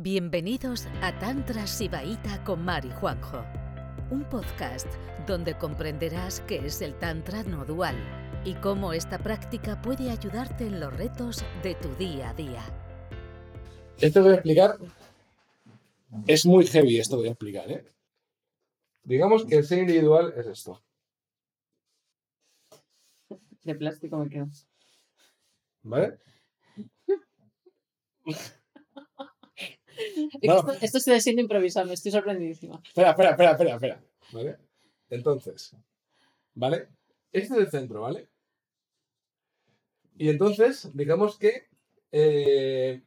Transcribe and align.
Bienvenidos 0.00 0.86
a 1.02 1.18
Tantra 1.18 1.66
Sibaíta 1.66 2.44
con 2.44 2.64
Mari 2.64 2.88
Juanjo, 3.00 3.44
un 4.12 4.22
podcast 4.28 4.86
donde 5.26 5.58
comprenderás 5.58 6.38
qué 6.42 6.64
es 6.64 6.82
el 6.82 6.96
Tantra 7.00 7.42
no 7.42 7.64
dual 7.64 7.96
y 8.44 8.54
cómo 8.54 8.92
esta 8.92 9.18
práctica 9.18 9.82
puede 9.82 10.12
ayudarte 10.12 10.68
en 10.68 10.78
los 10.78 10.96
retos 10.96 11.44
de 11.64 11.74
tu 11.74 11.92
día 11.96 12.30
a 12.30 12.34
día. 12.34 12.62
Esto 13.98 14.22
voy 14.22 14.30
a 14.30 14.34
explicar 14.34 14.78
es 16.28 16.46
muy 16.46 16.64
heavy, 16.64 17.00
esto 17.00 17.16
voy 17.16 17.26
a 17.26 17.32
explicar, 17.32 17.68
¿eh? 17.68 17.84
Digamos 19.02 19.46
que 19.46 19.56
el 19.56 19.64
ser 19.64 19.80
individual 19.80 20.32
es 20.36 20.46
esto. 20.46 20.80
De 23.64 23.74
plástico 23.74 24.16
me 24.18 24.30
quedo. 24.30 24.46
¿Vale? 25.82 26.20
Esto, 30.40 30.72
esto 30.80 30.98
estoy 30.98 31.20
siendo 31.20 31.42
improvisado, 31.42 31.86
me 31.86 31.94
estoy 31.94 32.12
sorprendidísima. 32.12 32.80
Espera, 32.84 33.10
espera, 33.10 33.30
espera, 33.30 33.50
espera, 33.52 33.74
espera. 33.74 34.02
¿Vale? 34.32 34.56
Entonces, 35.10 35.74
¿vale? 36.54 36.88
Este 37.32 37.54
es 37.54 37.60
el 37.60 37.70
centro, 37.70 38.02
¿vale? 38.02 38.28
Y 40.16 40.28
entonces, 40.28 40.90
digamos 40.94 41.38
que. 41.38 41.68
eh, 42.12 43.02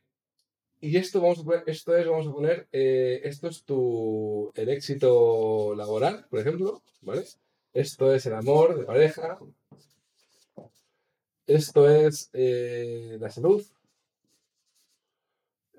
y 0.83 0.97
esto 0.97 1.21
vamos 1.21 1.39
a 1.39 1.43
poner, 1.43 1.63
esto 1.67 1.95
es, 1.95 2.07
vamos 2.07 2.27
a 2.27 2.31
poner, 2.31 2.67
eh, 2.71 3.21
esto 3.23 3.47
es 3.47 3.63
tu, 3.63 4.52
el 4.55 4.67
éxito 4.69 5.75
laboral, 5.75 6.25
por 6.27 6.39
ejemplo, 6.39 6.81
¿vale? 7.02 7.23
Esto 7.71 8.11
es 8.11 8.25
el 8.25 8.33
amor 8.33 8.77
de 8.80 8.85
pareja. 8.85 9.38
Esto 11.45 11.88
es 11.88 12.31
eh, 12.33 13.17
la 13.19 13.30
salud. 13.30 13.63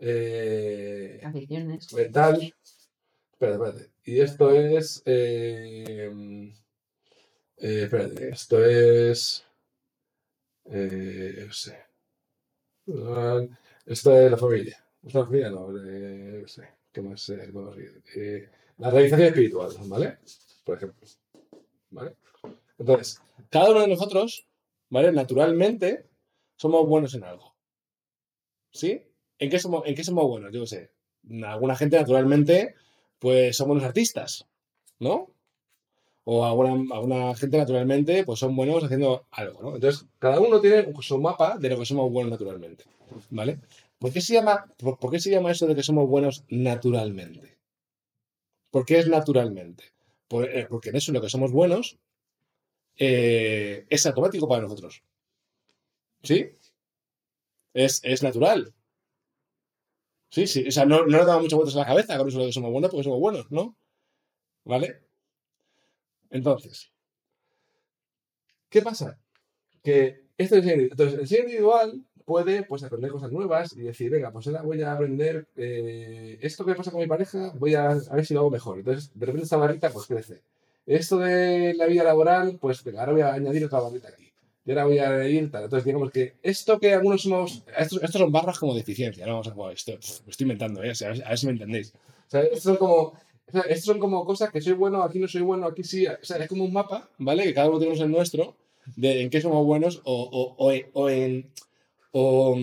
Eh, 0.05 1.21
Adicciones. 1.23 1.93
mental. 1.93 2.53
Espérate, 3.33 3.55
espérate. 3.55 3.91
Y 4.05 4.21
esto 4.21 4.51
es. 4.51 5.01
eh, 5.07 6.11
eh, 7.59 7.83
espérate, 7.85 8.31
esto 8.31 8.65
es. 8.65 9.45
Eh, 10.65 11.45
no 11.47 11.53
sé. 11.53 11.79
Esto 13.87 14.19
es 14.19 14.31
la 14.31 14.37
familia. 14.37 14.85
Es 15.05 15.15
la 15.15 15.25
familia, 15.25 15.51
no. 15.51 15.69
eh, 15.87 16.41
no 16.43 16.49
sé. 16.49 16.69
¿Qué 16.91 17.01
más? 17.01 17.25
¿qué 17.27 17.53
más? 17.53 17.77
Eh, 18.17 18.51
la 18.79 18.91
realización 18.91 19.29
espiritual, 19.29 19.71
¿vale? 19.87 20.19
Por 20.65 20.77
ejemplo. 20.79 21.07
¿Vale? 21.91 22.17
Entonces, 22.79 23.21
cada 23.51 23.71
uno 23.71 23.81
de 23.83 23.89
nosotros, 23.89 24.47
¿vale? 24.91 25.13
Naturalmente, 25.13 26.07
somos 26.57 26.89
buenos 26.89 27.15
en 27.15 27.23
algo. 27.25 27.55
¿Sí? 28.73 29.03
¿En 29.43 29.51
qué 29.51 29.59
somos, 29.59 29.83
en 29.87 29.97
qué 29.97 30.05
somos 30.05 30.25
buenos? 30.25 30.53
Yo 30.53 30.61
qué 30.61 30.67
sé. 30.69 30.91
Alguna 31.45 31.75
gente, 31.75 31.97
naturalmente, 31.97 32.77
pues 33.19 33.57
son 33.57 33.67
buenos 33.67 33.85
artistas, 33.85 34.47
¿no? 35.01 35.35
O 36.23 36.45
alguna, 36.45 36.95
alguna 36.95 37.35
gente, 37.35 37.59
naturalmente, 37.59 38.23
pues 38.23 38.39
son 38.39 38.55
buenos 38.55 38.85
haciendo 38.85 39.27
algo, 39.33 39.61
¿no? 39.61 39.75
Entonces, 39.75 40.07
cada 40.21 40.39
uno 40.39 40.61
tiene 40.61 40.93
su 41.01 41.19
mapa 41.19 41.59
de 41.59 41.71
lo 41.71 41.77
que 41.77 41.87
somos 41.87 42.13
buenos 42.13 42.31
naturalmente, 42.31 42.85
¿vale? 43.31 43.59
¿Por 43.99 44.13
qué 44.13 44.21
se 44.21 44.35
llama, 44.35 44.65
por, 44.79 45.11
qué 45.11 45.19
se 45.19 45.31
llama 45.31 45.51
eso 45.51 45.67
de 45.67 45.75
que 45.75 45.83
somos 45.83 46.09
buenos 46.09 46.45
naturalmente? 46.49 47.59
¿Por 48.71 48.85
qué 48.85 49.01
es 49.01 49.09
naturalmente? 49.09 49.93
Eh, 50.31 50.67
porque 50.71 50.91
en 50.91 50.97
eso 50.97 51.11
lo 51.11 51.21
que 51.21 51.29
somos 51.29 51.51
buenos 51.51 51.99
eh, 52.97 53.87
es 53.91 54.07
automático 54.07 54.49
para 54.49 54.63
nosotros. 54.63 55.03
¿Sí? 56.23 56.47
Es, 57.75 58.01
es 58.05 58.23
natural. 58.23 58.73
Sí, 60.35 60.47
sí. 60.49 60.67
O 60.67 60.73
sea, 60.73 60.85
no, 60.85 61.05
no 61.07 61.19
nos 61.19 61.27
damos 61.27 61.43
muchas 61.43 61.57
vueltas 61.59 61.77
a 61.77 61.81
la 61.81 61.87
cabeza 61.87 62.19
con 62.19 62.29
eso 62.29 62.41
de 62.41 62.47
que 62.47 62.53
somos 62.53 62.73
buenos 62.73 62.91
porque 62.91 63.05
somos 63.05 63.21
buenos, 63.21 63.47
¿no? 63.51 63.77
¿Vale? 64.65 65.01
Entonces, 66.31 66.91
¿qué 68.69 68.83
pasa? 68.83 69.19
Que 69.83 70.27
esto 70.39 70.57
es 70.57 70.67
el 70.67 70.69
ser 70.69 70.79
individual. 70.79 70.91
Entonces, 70.93 71.21
el 71.21 71.29
ser 71.29 71.41
individual 71.41 72.07
puede 72.25 72.65
pues, 72.65 72.83
aprender 72.85 73.11
cosas 73.11 73.33
nuevas 73.33 73.73
y 73.75 73.83
decir, 73.83 74.11
venga, 74.11 74.33
pues 74.33 74.47
ahora 74.47 74.63
voy 74.63 74.83
a 74.83 74.93
aprender 74.93 75.49
eh, 75.57 76.39
esto 76.43 76.65
que 76.65 76.75
pasa 76.75 76.91
con 76.91 77.01
mi 77.01 77.07
pareja, 77.07 77.53
voy 77.59 77.75
a, 77.75 77.91
a 77.91 78.15
ver 78.17 78.27
si 78.27 78.35
lo 78.35 78.41
hago 78.41 78.51
mejor. 78.51 78.79
Entonces, 78.79 79.11
de 79.15 79.27
repente 79.27 79.45
esta 79.45 79.57
barrita 79.57 79.91
pues 79.91 80.07
crece. 80.07 80.43
Esto 80.87 81.19
de 81.19 81.75
la 81.75 81.87
vida 81.87 82.05
laboral, 82.05 82.59
pues 82.61 82.83
venga, 82.85 83.01
ahora 83.01 83.13
voy 83.13 83.23
a 83.23 83.35
añadir 83.35 83.65
otra 83.65 83.81
barrita 83.81 84.09
aquí. 84.09 84.32
Y 84.65 84.71
ahora 84.71 84.85
voy 84.85 84.99
a 84.99 85.09
añadir 85.11 85.51
tal. 85.51 85.65
Entonces, 85.65 85.85
digamos 85.85 86.11
que 86.11 86.35
esto 86.43 86.79
que 86.79 86.95
algunos 86.95 87.23
somos. 87.23 87.65
Estos, 87.77 88.03
estos 88.03 88.21
son 88.21 88.31
barras 88.31 88.59
como 88.59 88.75
de 88.75 88.81
eficiencia, 88.81 89.27
¿no? 89.27 89.33
Vamos 89.33 89.49
a 89.49 89.53
jugar 89.53 89.73
esto. 89.73 89.93
Lo 89.93 90.31
estoy 90.31 90.45
inventando, 90.45 90.83
¿eh? 90.83 90.93
A 91.05 91.09
ver, 91.09 91.39
si 91.39 91.47
me 91.47 91.53
entendéis. 91.53 91.93
O 91.95 92.31
sea, 92.31 92.43
estos 92.43 92.63
son 92.63 92.77
como. 92.77 93.15
estos 93.47 93.85
son 93.85 93.99
como 93.99 94.25
cosas 94.25 94.51
que 94.51 94.61
soy 94.61 94.75
bueno, 94.75 95.03
aquí 95.03 95.19
no 95.19 95.27
soy 95.27 95.43
bueno, 95.43 95.67
aquí 95.67 95.83
sí. 95.83 96.07
O 96.07 96.17
sea, 96.23 96.37
es 96.37 96.49
como 96.49 96.65
un 96.65 96.73
mapa, 96.73 97.11
¿vale? 97.19 97.45
Que 97.45 97.55
cada 97.55 97.69
uno 97.69 97.79
tenemos 97.79 98.01
el 98.01 98.11
nuestro, 98.11 98.57
de 98.97 99.23
en 99.23 99.31
qué 99.31 99.41
somos 99.41 99.67
buenos 99.67 100.01
o, 100.05 100.23
o, 100.23 100.69
o, 100.69 100.73
o 100.93 101.11
en. 101.11 101.51
o 102.13 102.57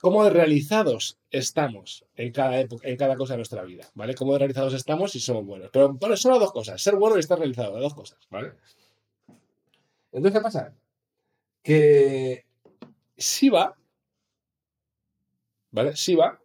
cómo 0.00 0.28
realizados 0.28 1.16
estamos 1.30 2.04
en 2.16 2.32
cada 2.32 2.58
época, 2.60 2.88
en 2.88 2.96
cada 2.96 3.16
cosa 3.16 3.34
de 3.34 3.38
nuestra 3.38 3.62
vida, 3.62 3.88
¿vale? 3.94 4.14
Cómo 4.14 4.36
realizados 4.36 4.74
estamos 4.74 5.14
y 5.14 5.20
somos 5.20 5.46
buenos. 5.46 5.70
Pero 5.72 5.92
bueno, 5.94 6.16
son 6.16 6.32
las 6.32 6.40
dos 6.40 6.52
cosas, 6.52 6.82
ser 6.82 6.96
bueno 6.96 7.16
y 7.16 7.20
estar 7.20 7.38
realizado, 7.38 7.74
las 7.74 7.82
dos 7.82 7.94
cosas, 7.94 8.18
¿vale? 8.28 8.52
Entonces, 10.12 10.38
¿qué 10.38 10.42
pasa? 10.42 10.74
Que 11.62 12.44
Shiva, 13.16 13.76
¿vale? 15.70 15.92
Shiva 15.94 16.40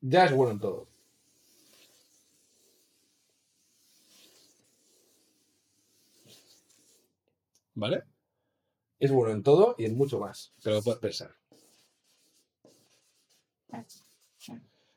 ya 0.00 0.24
es 0.24 0.32
bueno 0.32 0.52
en 0.52 0.58
todo. 0.60 0.88
¿Vale? 7.74 8.02
Es 8.98 9.10
bueno 9.10 9.32
en 9.32 9.42
todo 9.42 9.74
y 9.78 9.84
en 9.86 9.96
mucho 9.96 10.18
más. 10.18 10.52
Te 10.62 10.70
lo 10.70 10.82
puedes 10.82 11.00
pensar. 11.00 11.34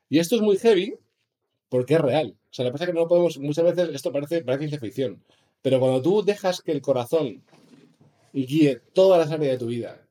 Y 0.09 0.19
esto 0.19 0.35
es 0.35 0.41
muy 0.41 0.57
heavy 0.57 0.97
porque 1.69 1.95
es 1.95 2.01
real. 2.01 2.35
O 2.51 2.53
sea, 2.53 2.65
lo 2.65 2.69
que 2.69 2.73
pasa 2.73 2.83
es 2.85 2.89
que 2.89 2.95
no 2.95 3.07
podemos. 3.07 3.37
Muchas 3.37 3.65
veces 3.65 3.89
esto 3.93 4.11
parece, 4.11 4.43
parece 4.43 4.79
ficción. 4.79 5.23
Pero 5.61 5.79
cuando 5.79 6.01
tú 6.01 6.23
dejas 6.23 6.61
que 6.61 6.71
el 6.71 6.81
corazón 6.81 7.43
guíe 8.43 8.81
todas 8.93 9.19
las 9.19 9.31
áreas 9.31 9.53
de 9.53 9.57
tu 9.59 9.67
vida, 9.67 10.07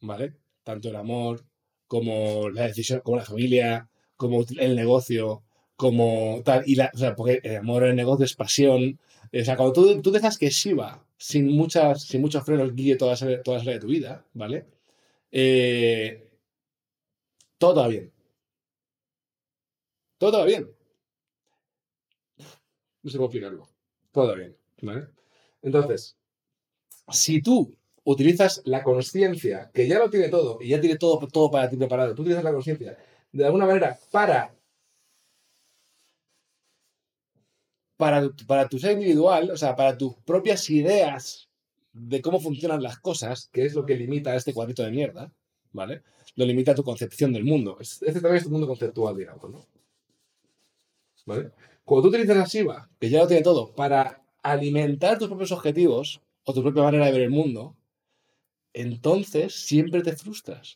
¿vale? 0.00 0.34
Tanto 0.64 0.88
el 0.88 0.96
amor, 0.96 1.44
como 1.86 2.50
la 2.50 2.66
decisión, 2.66 3.00
como 3.00 3.18
la 3.18 3.24
familia, 3.24 3.90
como 4.16 4.44
el 4.58 4.76
negocio, 4.76 5.44
como 5.76 6.42
tal. 6.44 6.64
Y 6.66 6.76
la, 6.76 6.90
o 6.94 6.98
sea, 6.98 7.14
porque 7.16 7.40
el 7.42 7.56
amor, 7.56 7.84
el 7.84 7.96
negocio 7.96 8.24
es 8.24 8.34
pasión. 8.34 9.00
O 9.32 9.44
sea, 9.44 9.56
cuando 9.56 9.72
tú, 9.72 10.02
tú 10.02 10.10
dejas 10.12 10.38
que 10.38 10.50
Shiva, 10.50 11.04
sin, 11.16 11.48
muchas, 11.48 12.02
sin 12.04 12.20
muchos 12.20 12.44
frenos, 12.44 12.74
guíe 12.74 12.96
todas 12.96 13.20
todas 13.44 13.60
las 13.60 13.62
áreas 13.62 13.76
de 13.76 13.80
tu 13.80 13.88
vida, 13.88 14.24
¿vale? 14.34 14.66
Eh, 15.32 16.28
todo 17.58 17.80
va 17.82 17.88
bien. 17.88 18.12
Todo 20.18 20.38
va 20.38 20.44
bien. 20.44 20.68
No 23.02 23.10
sé 23.10 23.16
cómo 23.16 23.26
explicarlo. 23.26 23.68
Todo 24.12 24.28
va 24.28 24.34
bien, 24.34 24.56
¿vale? 24.82 25.08
Entonces, 25.62 26.17
si 27.10 27.42
tú 27.42 27.74
utilizas 28.04 28.62
la 28.64 28.82
conciencia, 28.82 29.70
que 29.72 29.86
ya 29.88 29.98
lo 29.98 30.10
tiene 30.10 30.28
todo, 30.28 30.58
y 30.62 30.68
ya 30.70 30.80
tiene 30.80 30.96
todo, 30.96 31.26
todo 31.28 31.50
para 31.50 31.68
ti 31.68 31.76
preparado, 31.76 32.14
tú 32.14 32.22
utilizas 32.22 32.44
la 32.44 32.52
conciencia 32.52 32.96
de 33.32 33.44
alguna 33.44 33.66
manera 33.66 33.98
para, 34.10 34.54
para, 37.96 38.30
para 38.46 38.68
tu 38.68 38.78
ser 38.78 38.92
individual, 38.92 39.50
o 39.50 39.56
sea, 39.56 39.74
para 39.76 39.96
tus 39.98 40.14
propias 40.24 40.68
ideas 40.70 41.48
de 41.92 42.22
cómo 42.22 42.40
funcionan 42.40 42.82
las 42.82 42.98
cosas, 42.98 43.48
que 43.52 43.64
es 43.64 43.74
lo 43.74 43.84
que 43.84 43.96
limita 43.96 44.30
a 44.30 44.36
este 44.36 44.54
cuadrito 44.54 44.82
de 44.84 44.90
mierda, 44.92 45.32
¿vale? 45.72 46.02
Lo 46.36 46.44
limita 46.44 46.72
a 46.72 46.74
tu 46.74 46.84
concepción 46.84 47.32
del 47.32 47.44
mundo. 47.44 47.76
Es- 47.80 48.02
Este 48.02 48.20
también 48.20 48.36
es 48.36 48.44
tu 48.44 48.50
mundo 48.50 48.66
conceptual, 48.68 49.16
digamos, 49.16 49.50
¿no? 49.50 49.66
¿Vale? 51.26 51.50
Cuando 51.84 52.02
tú 52.02 52.08
utilizas 52.08 52.36
la 52.36 52.44
Shiva, 52.44 52.88
que 52.98 53.10
ya 53.10 53.20
lo 53.20 53.26
tiene 53.26 53.42
todo, 53.42 53.74
para 53.74 54.22
alimentar 54.42 55.18
tus 55.18 55.28
propios 55.28 55.52
objetivos 55.52 56.20
o 56.48 56.54
tu 56.54 56.62
propia 56.66 56.86
manera 56.88 57.06
de 57.06 57.12
ver 57.16 57.22
el 57.28 57.36
mundo, 57.38 57.62
entonces 58.86 59.54
siempre 59.68 60.02
te 60.02 60.16
frustras. 60.22 60.68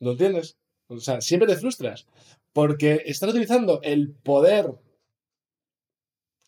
¿Lo 0.00 0.10
entiendes? 0.12 0.58
O 0.88 0.98
sea, 0.98 1.20
siempre 1.22 1.48
te 1.48 1.56
frustras. 1.56 2.06
Porque 2.52 3.02
estás 3.06 3.30
utilizando 3.30 3.80
el 3.82 4.12
poder 4.12 4.66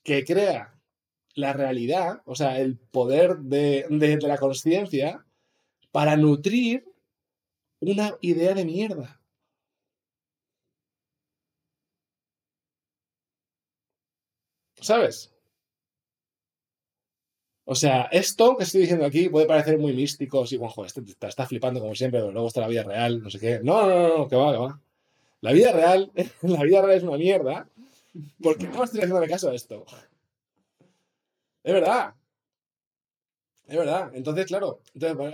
que 0.05 0.25
crea 0.25 0.79
la 1.35 1.53
realidad, 1.53 2.23
o 2.27 2.35
sea, 2.37 2.61
el 2.61 2.79
poder 2.79 3.39
de, 3.39 3.87
de- 3.91 4.17
de 4.19 4.29
la 4.29 4.39
conciencia, 4.39 5.27
para 5.93 6.17
nutrir 6.17 6.85
una 7.81 8.17
idea 8.23 8.55
de 8.55 8.67
mierda. 8.67 9.23
¿Sabes? 14.85 15.33
O 17.65 17.75
sea, 17.75 18.03
esto 18.13 18.57
que 18.57 18.65
estoy 18.65 18.83
diciendo 18.83 19.07
aquí 19.07 19.31
puede 19.31 19.47
parecer 19.47 19.79
muy 19.79 19.95
místico, 19.95 20.47
sí, 20.47 20.59
Juanjo, 20.59 20.85
este 20.85 21.01
te 21.01 21.27
está 21.27 21.47
flipando 21.47 21.81
como 21.81 21.95
siempre, 21.95 22.21
pero 22.21 22.33
luego 22.33 22.49
está 22.49 22.61
la 22.61 22.69
vida 22.69 22.83
real, 22.83 23.23
no 23.23 23.31
sé 23.31 23.39
qué. 23.39 23.61
No, 23.63 23.87
no, 23.87 24.09
no, 24.09 24.19
no, 24.19 24.29
que 24.29 24.37
va, 24.37 24.53
que 24.53 24.59
va. 24.59 24.81
La 25.41 25.53
vida 25.53 25.73
real, 25.73 26.13
la 26.43 26.63
vida 26.63 26.83
real 26.83 26.99
es 26.99 27.03
una 27.03 27.17
mierda. 27.17 27.67
¿Por 28.43 28.59
qué 28.59 28.69
no 28.69 28.85
estoy 28.85 29.01
haciendo 29.01 29.27
caso 29.27 29.49
a 29.49 29.55
esto? 29.55 29.87
Es 31.63 31.73
verdad. 31.73 32.15
Es 33.67 33.79
verdad. 33.79 34.11
Entonces, 34.15 34.45
claro, 34.45 34.81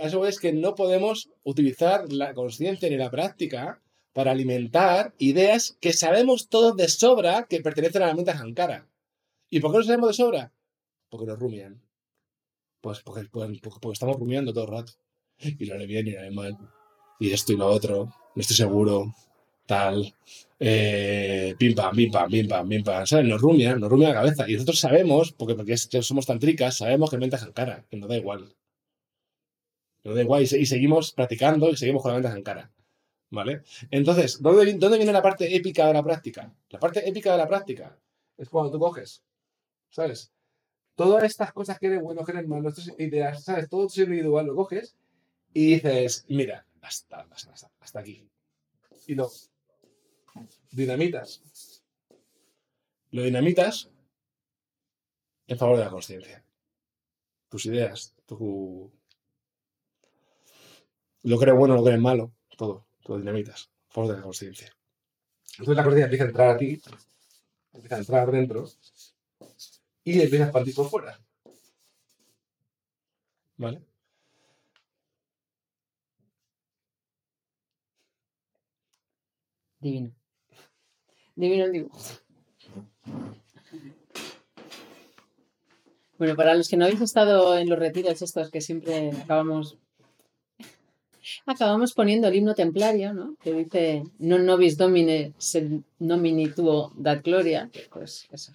eso 0.01 0.25
es 0.25 0.39
que 0.39 0.53
no 0.53 0.75
podemos 0.75 1.29
utilizar 1.43 2.09
la 2.13 2.33
conciencia 2.33 2.89
ni 2.89 2.95
la 2.95 3.11
práctica 3.11 3.81
para 4.13 4.31
alimentar 4.31 5.13
ideas 5.17 5.75
que 5.81 5.91
sabemos 5.91 6.47
todos 6.47 6.77
de 6.77 6.87
sobra 6.87 7.47
que 7.49 7.59
pertenecen 7.59 8.03
a 8.03 8.07
la 8.07 8.15
mente 8.15 8.31
Ankara. 8.31 8.87
¿Y 9.53 9.59
por 9.59 9.71
qué 9.71 9.77
no 9.79 9.83
sabemos 9.83 10.07
de 10.07 10.13
sobra? 10.13 10.53
Porque 11.09 11.25
nos 11.27 11.37
rumian. 11.37 11.79
Pues 12.79 13.01
porque, 13.01 13.25
porque 13.29 13.91
estamos 13.91 14.17
rumiando 14.17 14.53
todo 14.53 14.63
el 14.63 14.71
rato. 14.71 14.93
Y 15.37 15.65
lo 15.65 15.75
haré 15.75 15.85
bien 15.85 16.07
y 16.07 16.11
lo 16.11 16.19
haré 16.19 16.31
mal. 16.31 16.57
Y 17.19 17.31
esto 17.31 17.51
y 17.51 17.57
lo 17.57 17.67
otro. 17.67 18.05
No 18.33 18.39
estoy 18.39 18.55
seguro. 18.55 19.13
Tal. 19.65 20.15
Eh, 20.57 21.53
pim 21.59 21.75
pam, 21.75 21.93
pim 21.95 22.09
pam, 22.09 22.29
pim 22.29 22.47
pam, 22.47 22.69
pim 22.69 22.83
pam. 22.83 23.05
¿Sabes? 23.05 23.25
Nos 23.25 23.41
rumia, 23.41 23.75
nos 23.75 23.89
rumia 23.89 24.09
la 24.09 24.15
cabeza. 24.15 24.49
Y 24.49 24.53
nosotros 24.53 24.79
sabemos, 24.79 25.33
porque, 25.33 25.55
porque 25.55 25.75
somos 25.77 26.25
tan 26.25 26.39
tricas, 26.39 26.77
sabemos 26.77 27.09
que 27.09 27.17
mente 27.17 27.35
Ankara, 27.35 27.85
que 27.89 27.97
nos 27.97 28.07
da 28.07 28.15
igual. 28.15 28.55
Nos 30.05 30.15
da 30.15 30.21
igual. 30.21 30.43
Y, 30.43 30.65
seguimos 30.65 31.11
practicando 31.11 31.69
y 31.69 31.75
seguimos 31.75 32.01
con 32.01 32.11
la 32.13 32.19
mente 32.19 32.29
Ankara. 32.29 32.71
¿Vale? 33.31 33.63
Entonces, 33.91 34.41
¿dónde, 34.41 34.73
¿dónde 34.75 34.97
viene 34.97 35.11
la 35.11 35.21
parte 35.21 35.53
épica 35.53 35.87
de 35.87 35.93
la 35.93 36.03
práctica? 36.03 36.53
La 36.69 36.79
parte 36.79 37.07
épica 37.07 37.33
de 37.33 37.37
la 37.37 37.47
práctica 37.47 37.97
es 38.37 38.49
cuando 38.49 38.71
tú 38.71 38.79
coges, 38.79 39.23
¿sabes? 39.91 40.31
Todas 40.95 41.23
estas 41.23 41.53
cosas 41.53 41.77
que 41.77 41.87
eres 41.87 42.01
bueno, 42.01 42.25
que 42.25 42.31
eres 42.31 42.47
malo, 42.47 42.69
estas 42.69 42.91
ideas, 42.97 43.43
¿sabes? 43.43 43.69
Todo 43.69 43.87
tu 43.87 44.01
individual 44.01 44.47
lo 44.47 44.55
coges 44.55 44.95
y 45.53 45.75
dices, 45.75 46.25
mira, 46.27 46.65
hasta, 46.81 47.27
hasta, 47.29 47.71
hasta 47.79 47.99
aquí. 47.99 48.27
Y 49.05 49.13
lo 49.13 49.29
dinamitas. 50.71 51.41
Lo 53.11 53.21
dinamitas 53.21 53.91
en 55.47 55.57
favor 55.57 55.77
de 55.77 55.85
la 55.85 55.91
conciencia. 55.91 56.43
Tus 57.49 57.67
ideas, 57.67 58.15
tu... 58.25 58.91
Lo 61.23 61.37
que 61.37 61.43
eres 61.43 61.55
bueno, 61.55 61.75
lo 61.75 61.83
que 61.83 61.89
eres 61.89 62.01
malo, 62.01 62.31
todo 62.57 62.85
todo 63.03 63.17
dinamitas, 63.17 63.69
favor 63.89 64.11
de 64.11 64.17
la 64.17 64.23
conciencia. 64.23 64.75
Entonces 65.51 65.75
la 65.75 65.83
conciencia 65.83 66.05
empieza 66.05 66.23
a 66.23 66.27
entrar 66.27 66.49
a 66.49 66.57
ti, 66.57 66.81
empieza 67.73 67.95
a 67.95 67.99
entrar 67.99 68.31
dentro 68.31 68.69
y 70.03 70.19
empieza 70.21 70.45
a 70.45 70.47
expandir 70.47 70.75
por 70.75 70.89
fuera. 70.89 71.19
¿Vale? 73.57 73.81
Divino. 79.79 80.11
Divino 81.35 81.65
el 81.65 81.71
dibujo. 81.71 81.99
Bueno, 86.17 86.35
para 86.35 86.53
los 86.53 86.67
que 86.69 86.77
no 86.77 86.85
habéis 86.85 87.01
estado 87.01 87.57
en 87.57 87.67
los 87.67 87.79
retiros 87.79 88.21
estos 88.21 88.51
que 88.51 88.61
siempre 88.61 89.09
acabamos 89.09 89.77
acabamos 91.45 91.93
poniendo 91.93 92.27
el 92.27 92.35
himno 92.35 92.53
templario, 92.53 93.13
¿no? 93.13 93.35
Que 93.41 93.53
dice, 93.53 94.03
non 94.19 94.45
nobis 94.45 94.77
domine 94.77 95.33
sed 95.37 95.81
nomini 95.97 96.49
tuo 96.53 96.93
dat 96.95 97.23
gloria. 97.23 97.69
Pues 97.89 98.27
eso. 98.31 98.51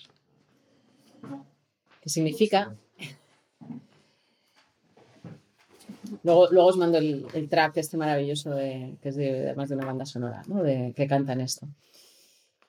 ¿Qué 2.00 2.08
significa? 2.08 2.74
Luego, 6.22 6.48
luego 6.50 6.68
os 6.68 6.76
mando 6.76 6.98
el, 6.98 7.48
track 7.48 7.76
este 7.78 7.96
maravilloso 7.96 8.50
de, 8.50 8.96
que 9.02 9.08
es 9.08 9.16
de, 9.16 9.46
además 9.46 9.68
de 9.68 9.76
una 9.76 9.86
banda 9.86 10.06
sonora, 10.06 10.42
¿no? 10.46 10.62
De, 10.62 10.92
que 10.94 11.06
cantan 11.06 11.40
esto 11.40 11.66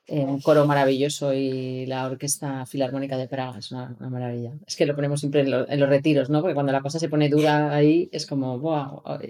un 0.09 0.41
coro 0.41 0.65
maravilloso 0.65 1.33
y 1.33 1.85
la 1.85 2.05
Orquesta 2.05 2.65
Filarmónica 2.65 3.17
de 3.17 3.27
Praga, 3.27 3.59
es 3.59 3.71
una, 3.71 3.95
maravilla. 3.99 4.53
Es 4.65 4.75
que 4.75 4.85
lo 4.85 4.95
ponemos 4.95 5.19
siempre 5.19 5.41
en, 5.41 5.79
los 5.79 5.89
retiros, 5.89 6.29
¿no? 6.29 6.41
Porque 6.41 6.53
cuando 6.53 6.71
la 6.71 6.81
cosa 6.81 6.99
se 6.99 7.09
pone 7.09 7.29
dura 7.29 7.73
ahí 7.73 8.09
es 8.11 8.25
como, 8.25 8.55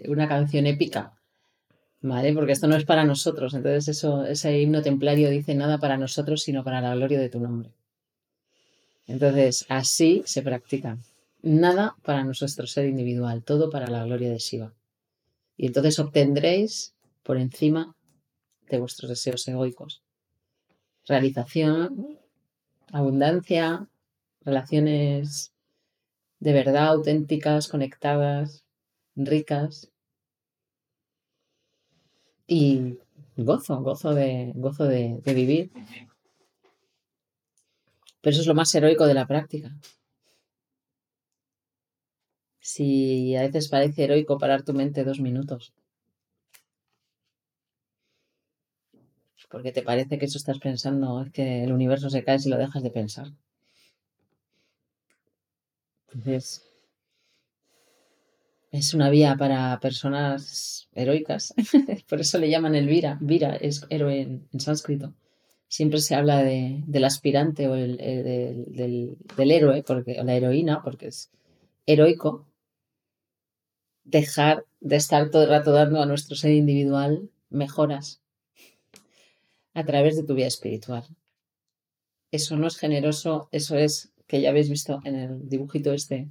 una 0.08 0.28
canción 0.28 0.68
épica, 0.68 1.14
¿vale? 2.02 2.34
Porque 2.34 2.52
esto 2.52 2.68
no 2.68 2.76
es 2.76 2.86
para 2.86 3.06
nosotros, 3.06 3.54
entonces 3.56 3.88
eso, 3.88 4.24
ese 4.26 4.60
himno 4.60 4.82
templario 4.82 5.30
dice 5.30 5.56
nada 5.56 5.80
para 5.80 5.98
nosotros, 5.98 6.44
sino 6.44 6.64
para 6.64 6.82
la 6.82 6.96
gloria 6.96 7.20
de 7.20 7.30
tu 7.30 7.40
nombre. 7.40 7.72
Entonces, 9.08 9.66
así 9.70 10.24
se 10.26 10.42
practica. 10.42 10.98
Nada 11.42 11.96
para 12.04 12.24
nuestro 12.24 12.68
ser 12.68 12.86
individual, 12.88 13.44
todo 13.44 13.70
para 13.70 13.88
la 13.88 14.04
gloria 14.04 14.30
de 14.30 14.38
Shiva. 14.38 14.74
Y 15.56 15.68
entonces 15.68 15.98
obtendréis 16.00 16.94
por 17.24 17.38
encima 17.38 17.96
de 18.70 18.80
vuestros 18.80 19.10
deseos 19.10 19.48
egoicos 19.48 20.04
realización, 21.08 22.20
abundancia, 22.92 23.88
relaciones 24.42 25.54
de 26.40 26.54
verdad 26.54 26.90
auténticas, 26.90 27.68
conectadas, 27.68 28.66
ricas 29.16 29.90
y 32.46 32.98
gozo, 33.36 33.82
gozo 33.82 34.14
de, 34.14 34.52
gozo 34.56 34.86
de, 34.86 35.20
de 35.24 35.34
vivir. 35.34 35.72
Pero 38.22 38.32
eso 38.32 38.42
es 38.42 38.48
lo 38.48 38.56
más 38.56 38.74
heroico 38.76 39.06
de 39.08 39.14
la 39.14 39.28
práctica. 39.28 39.72
Si 42.60 43.36
a 43.36 43.42
veces 43.42 43.70
parece 43.70 44.04
heroico 44.04 44.38
parar 44.38 44.62
tu 44.64 44.74
mente 44.74 45.04
dos 45.04 45.20
minutos, 45.20 45.74
porque 49.50 49.72
te 49.72 49.82
parece 49.82 50.18
que 50.18 50.26
eso 50.26 50.38
estás 50.38 50.60
pensando, 50.60 51.22
es 51.24 51.32
que 51.32 51.64
el 51.64 51.72
universo 51.72 52.10
se 52.10 52.24
cae 52.24 52.40
si 52.40 52.50
lo 52.50 52.58
dejas 52.58 52.84
de 52.84 52.92
pensar. 52.92 53.28
Entonces, 56.08 56.64
es 58.72 58.94
una 58.94 59.10
vía 59.10 59.36
para 59.38 59.80
personas 59.80 60.90
heroicas, 60.94 61.54
por 62.10 62.20
eso 62.20 62.38
le 62.38 62.50
llaman 62.50 62.76
el 62.76 62.88
Vira. 62.88 63.18
Vira 63.22 63.56
es 63.56 63.86
héroe 63.90 64.22
en, 64.22 64.60
sánscrito. 64.60 65.14
Siempre 65.70 66.00
se 66.00 66.16
habla 66.16 66.44
de, 66.44 66.84
del 66.88 67.04
aspirante 67.04 67.68
o 67.68 67.76
el, 67.76 67.98
del, 67.98 69.18
del, 69.36 69.52
héroe 69.52 69.84
porque, 69.84 70.20
o 70.20 70.24
la 70.24 70.36
heroína, 70.36 70.82
porque 70.82 71.08
es 71.08 71.30
heroico 71.86 72.48
dejar 74.04 74.66
de 74.80 74.96
estar 74.96 75.30
todo 75.30 75.44
el 75.44 75.50
rato 75.50 75.72
dando 75.72 76.02
a 76.02 76.06
nuestro 76.06 76.36
ser 76.36 76.52
individual 76.54 77.30
mejoras 77.50 78.22
a 79.74 79.84
través 79.84 80.16
de 80.16 80.24
tu 80.24 80.34
vida 80.34 80.48
espiritual. 80.48 81.04
Eso 82.32 82.56
no 82.58 82.68
es 82.68 82.78
generoso, 82.78 83.50
eso 83.52 83.78
es 83.78 84.14
que 84.28 84.42
ya 84.42 84.50
habéis 84.50 84.70
visto 84.70 85.00
en 85.04 85.16
el 85.16 85.50
dibujito 85.50 85.94
este, 85.94 86.28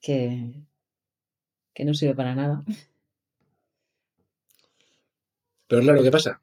que, 0.00 0.54
que 1.74 1.84
no 1.84 1.94
sirve 1.94 2.14
para 2.14 2.34
nada. 2.34 2.64
Pero 5.68 5.82
claro, 5.82 6.02
¿qué 6.02 6.10
pasa? 6.10 6.40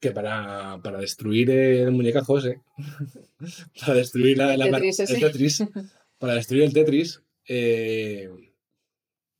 Que 0.00 0.12
para, 0.12 0.78
destruir 0.98 1.50
el 1.50 1.92
muñecazo 1.92 2.38
ese, 2.38 2.62
para 3.80 3.94
destruir 3.94 4.38
la, 4.38 4.54
el, 4.54 5.20
tetris, 5.20 5.62
para 6.18 6.34
destruir 6.34 6.64
el 6.64 6.72
Tetris, 6.72 7.22
eh, 7.46 8.30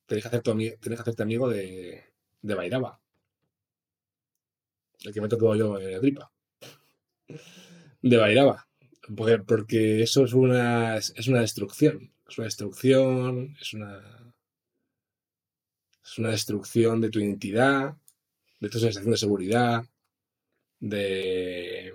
tienes, 0.07 0.23
que 0.23 0.29
hacer 0.29 0.43
tienes 0.43 0.79
que 0.81 0.95
hacerte 0.95 1.23
amigo 1.23 1.49
de, 1.49 2.05
de 2.43 2.55
Bairaba 2.55 3.01
el 5.05 5.13
que 5.13 5.21
me 5.21 5.29
tocó 5.29 5.55
yo 5.55 5.79
en 5.79 5.93
la 5.93 6.01
tripa, 6.01 6.33
de 8.03 8.17
Bairaba. 8.17 8.67
Porque, 9.17 9.39
porque 9.39 10.03
eso 10.03 10.25
es 10.25 10.33
una, 10.35 10.97
es 10.97 11.27
una 11.29 11.41
destrucción. 11.41 12.13
Es 12.29 12.39
una 12.39 12.45
destrucción, 12.45 13.57
es 13.61 13.75
una. 13.75 14.35
Es 16.05 16.19
una 16.19 16.31
destrucción 16.31 17.01
de 17.01 17.11
tu 17.11 17.21
identidad, 17.21 17.97
de 18.59 18.69
tu 18.69 18.79
sensación 18.79 19.13
de 19.13 19.17
seguridad, 19.17 19.85
de. 20.81 21.93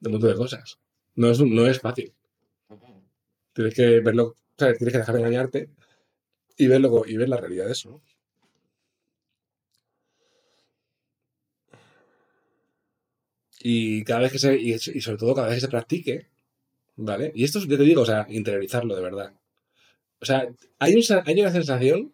de 0.00 0.08
un 0.08 0.12
montón 0.12 0.30
de 0.30 0.36
cosas. 0.36 0.78
No 1.14 1.30
es, 1.30 1.40
no 1.40 1.66
es 1.66 1.80
fácil. 1.80 2.14
Tienes 3.52 3.74
que 3.74 4.00
verlo, 4.00 4.36
tienes 4.56 4.78
que 4.78 4.98
dejar 4.98 5.14
de 5.14 5.20
engañarte 5.20 5.70
y 6.58 6.66
verlo 6.68 7.04
y 7.06 7.16
ver 7.16 7.28
la 7.28 7.38
realidad 7.38 7.66
de 7.66 7.72
eso. 7.72 8.02
Y 13.60 14.04
cada 14.04 14.20
vez 14.20 14.32
que 14.32 14.38
se, 14.38 14.56
y, 14.56 14.78
sobre 14.78 15.18
todo 15.18 15.34
cada 15.34 15.48
vez 15.48 15.56
que 15.56 15.62
se 15.62 15.68
practique, 15.68 16.28
¿vale? 16.96 17.32
Y 17.34 17.44
esto, 17.44 17.60
yo 17.60 17.76
te 17.78 17.84
digo, 17.84 18.02
o 18.02 18.06
sea, 18.06 18.26
interiorizarlo 18.28 18.94
de 18.94 19.02
verdad. 19.02 19.34
O 20.20 20.26
sea, 20.26 20.48
hay, 20.78 20.94
hay 21.24 21.40
una 21.40 21.52
sensación 21.52 22.12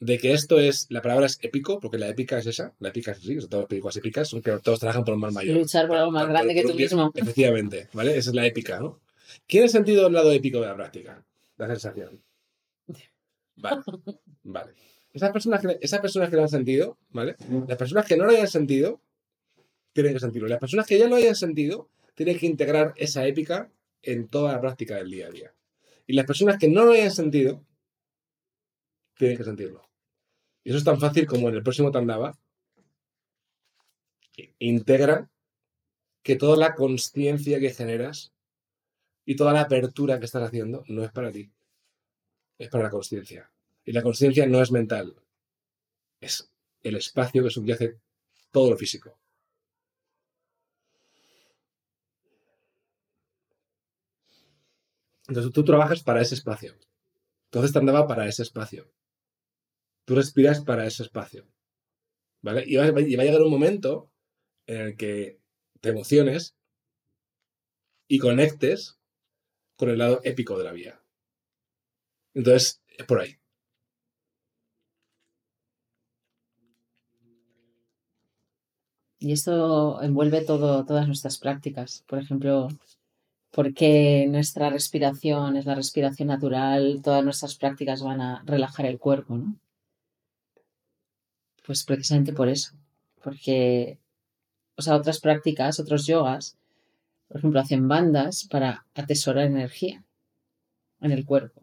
de 0.00 0.18
que 0.18 0.32
esto 0.32 0.58
es, 0.58 0.86
la 0.88 1.02
palabra 1.02 1.26
es 1.26 1.38
épico, 1.42 1.78
porque 1.78 1.98
la 1.98 2.08
épica 2.08 2.38
es 2.38 2.46
esa, 2.46 2.74
la 2.80 2.88
épica 2.88 3.12
es 3.12 3.18
así, 3.18 3.36
todas 3.36 3.60
las 3.60 3.66
películas 3.66 3.96
épicas 3.96 4.28
son 4.28 4.40
que 4.40 4.58
todos 4.58 4.80
trabajan 4.80 5.04
por 5.04 5.14
un 5.14 5.20
mal 5.20 5.32
mayor. 5.32 5.56
Luchar 5.56 5.86
por 5.86 5.98
algo 5.98 6.10
más 6.10 6.26
grande 6.26 6.54
que 6.54 6.62
tú 6.62 6.74
mismo. 6.74 7.12
Efectivamente, 7.14 7.88
¿vale? 7.92 8.16
Esa 8.16 8.30
es 8.30 8.34
la 8.34 8.46
épica, 8.46 8.80
¿no? 8.80 9.00
¿Quién 9.46 9.64
ha 9.64 9.68
sentido 9.68 10.06
el 10.06 10.12
lado 10.14 10.32
épico 10.32 10.60
de 10.60 10.66
la 10.66 10.74
práctica? 10.74 11.22
La 11.58 11.66
sensación. 11.66 12.22
Vale. 13.56 13.82
Vale. 14.42 14.72
Esas 15.12 15.32
personas 15.32 15.60
que, 15.60 15.78
esas 15.82 16.00
personas 16.00 16.30
que 16.30 16.36
lo 16.36 16.42
han 16.42 16.48
sentido, 16.48 16.96
¿vale? 17.10 17.36
Las 17.68 17.76
personas 17.76 18.06
que 18.06 18.16
no 18.16 18.24
lo 18.24 18.30
hayan 18.30 18.48
sentido, 18.48 19.02
tienen 19.92 20.14
que 20.14 20.20
sentirlo. 20.20 20.48
Las 20.48 20.60
personas 20.60 20.86
que 20.86 20.98
ya 20.98 21.08
lo 21.08 21.16
hayan 21.16 21.34
sentido, 21.34 21.90
tienen 22.14 22.38
que 22.38 22.46
integrar 22.46 22.94
esa 22.96 23.26
épica 23.26 23.70
en 24.02 24.28
toda 24.28 24.52
la 24.52 24.60
práctica 24.60 24.96
del 24.96 25.10
día 25.10 25.26
a 25.26 25.30
día. 25.30 25.54
Y 26.06 26.14
las 26.14 26.26
personas 26.26 26.58
que 26.58 26.68
no 26.68 26.84
lo 26.84 26.92
hayan 26.92 27.10
sentido, 27.10 27.64
tienen 29.16 29.36
que 29.36 29.44
sentirlo. 29.44 29.89
Y 30.64 30.70
eso 30.70 30.78
es 30.78 30.84
tan 30.84 31.00
fácil 31.00 31.26
como 31.26 31.48
en 31.48 31.56
el 31.56 31.62
próximo 31.62 31.90
Tandava, 31.90 32.38
integra 34.58 35.28
que 36.22 36.36
toda 36.36 36.56
la 36.56 36.74
conciencia 36.74 37.60
que 37.60 37.70
generas 37.70 38.32
y 39.24 39.36
toda 39.36 39.52
la 39.52 39.62
apertura 39.62 40.18
que 40.18 40.26
estás 40.26 40.42
haciendo 40.42 40.84
no 40.88 41.04
es 41.04 41.12
para 41.12 41.30
ti, 41.30 41.50
es 42.58 42.68
para 42.68 42.84
la 42.84 42.90
conciencia. 42.90 43.50
Y 43.84 43.92
la 43.92 44.02
conciencia 44.02 44.46
no 44.46 44.60
es 44.60 44.70
mental, 44.70 45.16
es 46.20 46.50
el 46.82 46.96
espacio 46.96 47.42
que 47.42 47.50
subyace 47.50 47.98
todo 48.50 48.70
lo 48.70 48.76
físico. 48.76 49.16
Entonces 55.28 55.52
tú 55.52 55.64
trabajas 55.64 56.02
para 56.02 56.20
ese 56.20 56.34
espacio. 56.34 56.74
Entonces 57.44 57.72
te 57.72 57.78
andaba 57.78 58.06
para 58.06 58.26
ese 58.26 58.42
espacio. 58.42 58.90
Tú 60.10 60.16
respiras 60.16 60.60
para 60.64 60.84
ese 60.86 61.04
espacio. 61.04 61.46
¿Vale? 62.42 62.64
Y 62.66 62.74
va, 62.74 62.86
a 62.86 62.90
llegar 62.90 63.42
un 63.42 63.48
momento 63.48 64.10
en 64.66 64.80
el 64.80 64.96
que 64.96 65.38
te 65.80 65.90
emociones 65.90 66.56
y 68.08 68.18
conectes 68.18 68.98
con 69.76 69.88
el 69.88 69.98
lado 69.98 70.20
épico 70.24 70.58
de 70.58 70.64
la 70.64 70.72
vida. 70.72 71.00
Entonces, 72.34 72.82
es 72.88 73.06
por 73.06 73.20
ahí. 73.20 73.36
Y 79.20 79.30
esto 79.30 80.02
envuelve 80.02 80.44
todo, 80.44 80.84
todas 80.84 81.06
nuestras 81.06 81.38
prácticas. 81.38 82.02
Por 82.08 82.18
ejemplo, 82.18 82.66
porque 83.52 84.26
nuestra 84.28 84.70
respiración 84.70 85.56
es 85.56 85.66
la 85.66 85.76
respiración 85.76 86.26
natural, 86.26 87.00
todas 87.00 87.22
nuestras 87.22 87.54
prácticas 87.54 88.02
van 88.02 88.20
a 88.20 88.42
relajar 88.44 88.86
el 88.86 88.98
cuerpo, 88.98 89.36
¿no? 89.36 89.54
Pues 91.70 91.84
precisamente 91.84 92.32
por 92.32 92.48
eso. 92.48 92.72
Porque, 93.22 94.00
o 94.74 94.82
sea, 94.82 94.96
otras 94.96 95.20
prácticas, 95.20 95.78
otros 95.78 96.04
yogas, 96.04 96.56
por 97.28 97.38
ejemplo, 97.38 97.60
hacen 97.60 97.86
bandas 97.86 98.48
para 98.50 98.86
atesorar 98.92 99.44
energía 99.44 100.02
en 101.00 101.12
el 101.12 101.24
cuerpo. 101.24 101.62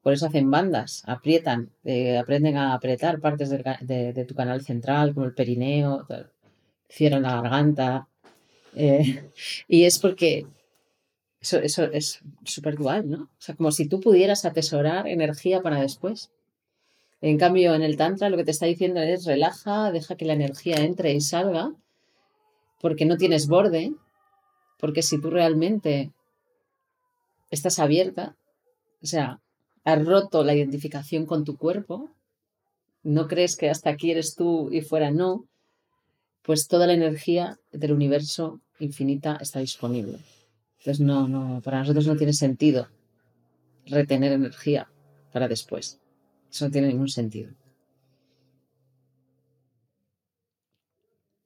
Por 0.00 0.14
eso 0.14 0.24
hacen 0.24 0.50
bandas, 0.50 1.02
aprietan, 1.06 1.70
eh, 1.84 2.16
aprenden 2.16 2.56
a 2.56 2.72
apretar 2.72 3.20
partes 3.20 3.50
de, 3.50 4.24
tu 4.26 4.34
canal 4.34 4.62
central, 4.62 5.12
como 5.12 5.26
el 5.26 5.34
perineo, 5.34 6.06
cierran 6.88 7.20
la 7.20 7.42
garganta. 7.42 8.08
Eh, 8.74 9.30
y 9.68 9.84
es 9.84 9.98
porque 9.98 10.46
eso, 11.42 11.58
eso 11.58 11.84
es 11.92 12.20
súper 12.46 12.76
dual, 12.76 13.10
¿no? 13.10 13.24
O 13.24 13.36
sea, 13.38 13.54
como 13.54 13.70
si 13.70 13.86
tú 13.86 14.00
pudieras 14.00 14.46
atesorar 14.46 15.06
energía 15.06 15.60
para 15.60 15.78
después. 15.78 16.30
En 17.20 17.36
cambio, 17.36 17.74
en 17.74 17.82
el 17.82 17.96
Tantra 17.96 18.30
lo 18.30 18.36
que 18.36 18.44
te 18.44 18.50
está 18.50 18.66
diciendo 18.66 19.00
es 19.00 19.24
relaja, 19.24 19.92
deja 19.92 20.16
que 20.16 20.24
la 20.24 20.32
energía 20.32 20.76
entre 20.76 21.12
y 21.12 21.20
salga, 21.20 21.72
porque 22.80 23.04
no 23.04 23.16
tienes 23.16 23.46
borde, 23.46 23.92
porque 24.78 25.02
si 25.02 25.20
tú 25.20 25.30
realmente 25.30 26.12
estás 27.50 27.78
abierta, 27.78 28.36
o 29.02 29.06
sea, 29.06 29.40
has 29.84 30.04
roto 30.04 30.44
la 30.44 30.54
identificación 30.54 31.26
con 31.26 31.44
tu 31.44 31.56
cuerpo, 31.56 32.10
no 33.02 33.28
crees 33.28 33.56
que 33.56 33.68
hasta 33.68 33.90
aquí 33.90 34.10
eres 34.10 34.34
tú 34.34 34.70
y 34.72 34.80
fuera 34.80 35.10
no, 35.10 35.46
pues 36.42 36.68
toda 36.68 36.86
la 36.86 36.94
energía 36.94 37.58
del 37.72 37.92
universo 37.92 38.60
infinita 38.78 39.36
está 39.40 39.60
disponible. 39.60 40.18
Entonces, 40.78 41.00
no, 41.00 41.28
no, 41.28 41.60
para 41.62 41.80
nosotros 41.80 42.06
no 42.06 42.16
tiene 42.16 42.32
sentido 42.32 42.88
retener 43.86 44.32
energía 44.32 44.90
para 45.32 45.48
después. 45.48 46.00
Eso 46.50 46.64
no 46.66 46.70
tiene 46.70 46.88
ningún 46.88 47.08
sentido. 47.08 47.52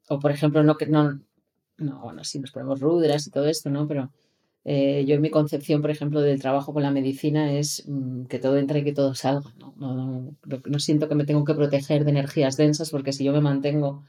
O, 0.08 0.18
por 0.18 0.30
ejemplo, 0.30 0.62
no 0.62 0.76
que 0.76 0.86
no, 0.86 1.20
no, 1.78 2.00
bueno, 2.02 2.24
sí 2.24 2.38
nos 2.38 2.52
ponemos 2.52 2.80
ruderas 2.80 3.26
y 3.26 3.30
todo 3.30 3.46
esto, 3.46 3.70
¿no? 3.70 3.86
Pero 3.88 4.10
eh, 4.64 5.04
yo 5.06 5.14
en 5.14 5.22
mi 5.22 5.30
concepción, 5.30 5.80
por 5.82 5.90
ejemplo, 5.90 6.20
del 6.20 6.40
trabajo 6.40 6.72
con 6.72 6.82
la 6.82 6.90
medicina 6.90 7.52
es 7.52 7.84
mm, 7.86 8.24
que 8.24 8.38
todo 8.38 8.56
entre 8.58 8.80
y 8.80 8.84
que 8.84 8.92
todo 8.92 9.14
salga, 9.14 9.52
¿no? 9.58 9.74
No, 9.76 10.34
no 10.66 10.78
siento 10.78 11.08
que 11.08 11.14
me 11.14 11.24
tengo 11.24 11.44
que 11.44 11.54
proteger 11.54 12.04
de 12.04 12.10
energías 12.10 12.56
densas 12.56 12.90
porque 12.90 13.12
si 13.12 13.24
yo 13.24 13.32
me 13.32 13.40
mantengo 13.40 14.04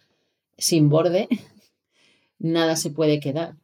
sin 0.58 0.90
borde, 0.90 1.28
nada 2.40 2.76
se 2.76 2.92
puede 2.92 3.20
quedar. 3.20 3.56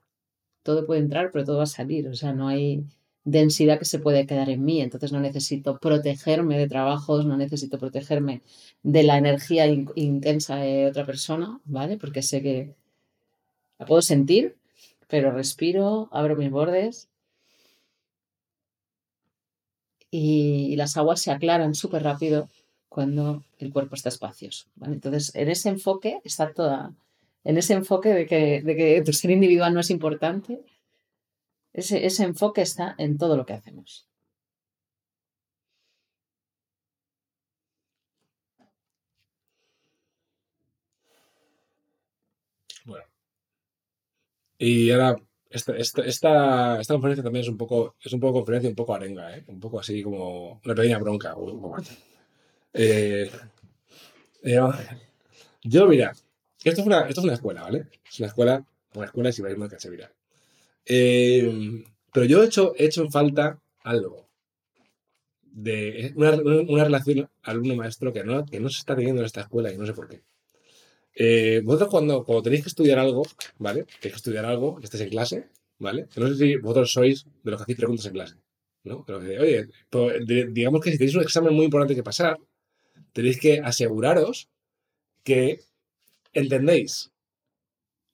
Todo 0.64 0.86
puede 0.86 1.02
entrar, 1.02 1.32
pero 1.32 1.46
todo 1.46 1.58
va 1.58 1.64
a 1.64 1.68
salir. 1.68 2.08
O 2.08 2.16
sea, 2.16 2.34
no 2.34 2.48
hay 2.48 2.86
densidad 3.24 3.80
que 3.80 3.86
se 3.86 4.00
puede 4.00 4.26
quedar 4.26 4.50
en 4.50 4.64
mí. 4.64 4.82
Entonces 4.82 5.12
no 5.12 5.20
necesito 5.20 5.78
protegerme 5.80 6.58
de 6.58 6.68
trabajos, 6.68 7.26
no 7.26 7.38
necesito 7.38 7.78
protegerme 7.78 8.42
de 8.84 9.04
la 9.04 9.18
energía 9.18 9.66
intensa 9.68 10.58
de 10.58 10.88
otra 10.88 11.06
persona, 11.06 11.60
¿vale? 11.66 11.98
Porque 11.98 12.22
sé 12.22 12.42
que 12.42 12.76
la 13.80 13.86
puedo 13.86 14.02
sentir, 14.02 14.58
pero 15.08 15.32
respiro, 15.32 16.10
abro 16.12 16.36
mis 16.36 16.52
bordes 16.52 17.10
y, 20.12 20.76
las 20.76 20.98
aguas 20.98 21.22
se 21.22 21.32
aclaran 21.32 21.74
súper 21.74 22.04
rápido 22.04 22.50
cuando 22.90 23.44
el 23.60 23.72
cuerpo 23.72 23.96
está 23.96 24.10
espacioso. 24.10 24.68
Entonces, 24.86 25.34
en 25.36 25.50
ese 25.50 25.70
enfoque 25.70 26.20
está 26.26 26.54
toda, 26.54 26.94
en 27.44 27.58
ese 27.58 27.74
enfoque 27.74 28.10
de 28.10 28.26
que, 28.26 28.62
de 28.62 28.76
que 28.76 29.02
tu 29.04 29.14
ser 29.14 29.32
individual 29.32 29.74
no 29.74 29.80
es 29.80 29.90
importante, 29.90 30.62
ese, 31.74 32.06
ese 32.06 32.24
enfoque 32.24 32.62
está 32.62 32.96
en 32.98 33.18
todo 33.18 33.38
lo 33.38 33.46
que 33.46 33.54
hacemos. 33.54 34.08
Y 44.58 44.92
ahora, 44.92 45.16
esta, 45.50 45.76
esta, 45.76 46.04
esta, 46.06 46.78
conferencia 46.88 47.24
también 47.24 47.42
es 47.42 47.50
un 47.50 47.58
poco, 47.58 47.96
es 48.00 48.14
un 48.14 48.20
poco 48.20 48.34
conferencia, 48.34 48.70
un 48.70 48.76
poco 48.76 48.94
arenga, 48.94 49.36
¿eh? 49.36 49.44
un 49.48 49.60
poco 49.60 49.80
así 49.80 50.04
como 50.04 50.62
una 50.64 50.76
pequeña 50.76 51.00
bronca. 51.00 51.36
Eh, 52.74 53.32
eh, 54.44 54.60
yo, 55.64 55.88
mira, 55.88 56.12
esto 56.64 56.82
es, 56.82 56.88
una, 56.88 57.08
esto 57.08 57.22
es 57.22 57.26
una 57.26 57.34
escuela, 57.34 57.64
¿vale? 57.64 57.88
Es 58.08 58.20
una 58.20 58.28
escuela, 58.28 58.66
una 58.94 59.06
escuela 59.06 59.32
si 59.32 59.42
vais 59.42 59.60
a 59.60 59.68
Cachemira. 59.68 60.12
Eh, 60.94 61.86
pero 62.12 62.26
yo 62.26 62.44
he 62.44 62.48
hecho, 62.48 62.74
he 62.78 62.86
hecho 62.86 63.02
en 63.04 63.12
falta 63.12 63.58
algo 63.84 64.28
de 65.42 66.12
una, 66.18 66.32
una 66.36 66.84
relación 66.84 67.30
alumno-maestro 67.44 68.12
que 68.12 68.26
no, 68.26 68.46
que 68.46 68.60
no 68.60 68.68
se 68.68 68.80
está 68.80 68.94
teniendo 68.94 69.22
en 69.22 69.26
esta 69.26 69.42
escuela 69.42 69.72
y 69.72 69.78
no 69.78 69.86
sé 69.86 69.94
por 69.94 70.10
qué. 70.10 70.22
Eh, 71.16 71.62
vosotros 71.64 71.90
cuando, 71.90 72.26
cuando 72.26 72.44
tenéis 72.44 72.64
que 72.64 72.70
estudiar 72.70 73.00
algo, 73.00 73.24
¿vale? 73.58 73.84
Tenéis 73.84 74.02
que 74.02 74.22
estudiar 74.22 74.46
algo, 74.46 74.80
que 74.80 74.86
estéis 74.86 75.04
en 75.04 75.10
clase, 75.10 75.48
¿vale? 75.80 76.08
No 76.18 76.28
sé 76.28 76.36
si 76.36 76.56
vosotros 76.58 76.92
sois 76.92 77.26
de 77.44 77.52
los 77.52 77.60
que 77.60 77.64
hacéis 77.64 77.78
preguntas 77.78 78.06
en 78.08 78.14
clase, 78.14 78.36
¿no? 78.84 79.06
Pero, 79.06 79.20
oye, 79.20 79.70
pues, 79.90 80.26
digamos 80.26 80.82
que 80.82 80.92
si 80.92 80.98
tenéis 80.98 81.16
un 81.16 81.24
examen 81.24 81.54
muy 81.54 81.66
importante 81.66 81.96
que 81.96 82.04
pasar, 82.04 82.38
tenéis 83.14 83.40
que 83.40 83.62
aseguraros 83.62 84.50
que 85.24 85.62
entendéis, 86.34 87.12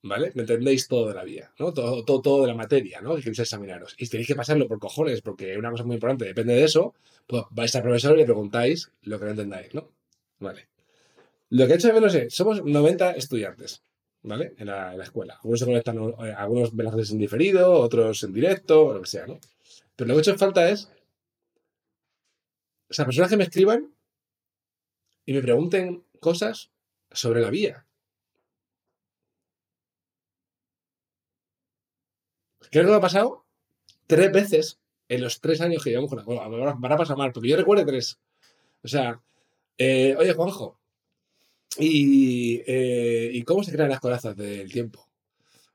¿vale? 0.03 0.31
Me 0.35 0.41
entendéis 0.43 0.87
todo 0.87 1.07
de 1.07 1.13
la 1.13 1.23
vida, 1.23 1.53
¿no? 1.59 1.73
Todo, 1.73 2.03
todo, 2.03 2.21
todo 2.21 2.41
de 2.41 2.47
la 2.47 2.55
materia, 2.55 3.01
¿no? 3.01 3.15
Que 3.15 3.21
queréis 3.21 3.39
examinaros. 3.39 3.95
Y 3.97 4.07
tenéis 4.07 4.27
que 4.27 4.35
pasarlo 4.35 4.67
por 4.67 4.79
cojones, 4.79 5.21
porque 5.21 5.57
una 5.57 5.71
cosa 5.71 5.83
muy 5.83 5.95
importante 5.95 6.25
depende 6.25 6.55
de 6.55 6.63
eso, 6.63 6.93
pues 7.25 7.43
vais 7.51 7.75
al 7.75 7.83
profesor 7.83 8.15
y 8.15 8.19
le 8.19 8.25
preguntáis 8.25 8.91
lo 9.03 9.19
que 9.19 9.25
no 9.25 9.31
entendáis, 9.31 9.73
¿no? 9.73 9.89
Vale. 10.39 10.67
Lo 11.49 11.65
que 11.65 11.73
he 11.73 11.75
hecho 11.75 11.87
de 11.87 11.93
menos 11.93 12.13
es, 12.13 12.33
somos 12.33 12.63
90 12.63 13.11
estudiantes, 13.11 13.81
¿vale? 14.23 14.53
En 14.57 14.67
la, 14.67 14.95
escuela. 15.01 15.35
Algunos 15.35 15.59
se 15.59 15.65
conectan, 15.65 15.97
eh, 15.97 16.33
algunos 16.37 16.75
ven 16.75 16.87
las 16.87 17.11
en 17.11 17.17
diferido, 17.17 17.71
otros 17.73 18.23
en 18.23 18.33
directo, 18.33 18.93
lo 18.93 19.01
que 19.01 19.07
sea, 19.07 19.27
¿no? 19.27 19.39
Pero 19.95 20.09
lo 20.09 20.13
que 20.13 20.19
he 20.19 20.21
hecho 20.21 20.31
en 20.31 20.39
falta 20.39 20.69
es, 20.69 20.91
o 22.89 22.93
sea, 22.93 23.05
personas 23.05 23.29
que 23.29 23.37
me 23.37 23.43
escriban 23.43 23.93
y 25.25 25.33
me 25.33 25.41
pregunten 25.41 26.03
cosas 26.19 26.69
sobre 27.11 27.41
la 27.41 27.49
vía. 27.49 27.86
Creo 32.71 32.85
que 32.85 32.91
me 32.91 32.97
ha 32.97 33.01
pasado 33.01 33.45
tres 34.07 34.31
veces 34.31 34.79
en 35.09 35.21
los 35.21 35.39
tres 35.41 35.61
años 35.61 35.83
que 35.83 35.89
llevamos 35.91 36.09
con 36.09 36.17
la 36.17 36.21
escuela. 36.23 36.75
Van 36.77 36.91
a 36.91 36.97
pasar 36.97 37.17
mal, 37.17 37.31
porque 37.31 37.49
yo 37.49 37.57
recuerdo 37.57 37.85
tres. 37.85 38.19
O 38.83 38.87
sea, 38.87 39.21
eh, 39.77 40.15
oye, 40.17 40.33
Juanjo, 40.33 40.79
¿Y, 41.79 42.63
eh, 42.65 43.29
¿Y 43.33 43.43
cómo 43.43 43.63
se 43.63 43.71
crean 43.71 43.89
las 43.89 43.99
corazas 43.99 44.35
del 44.35 44.71
tiempo? 44.71 45.07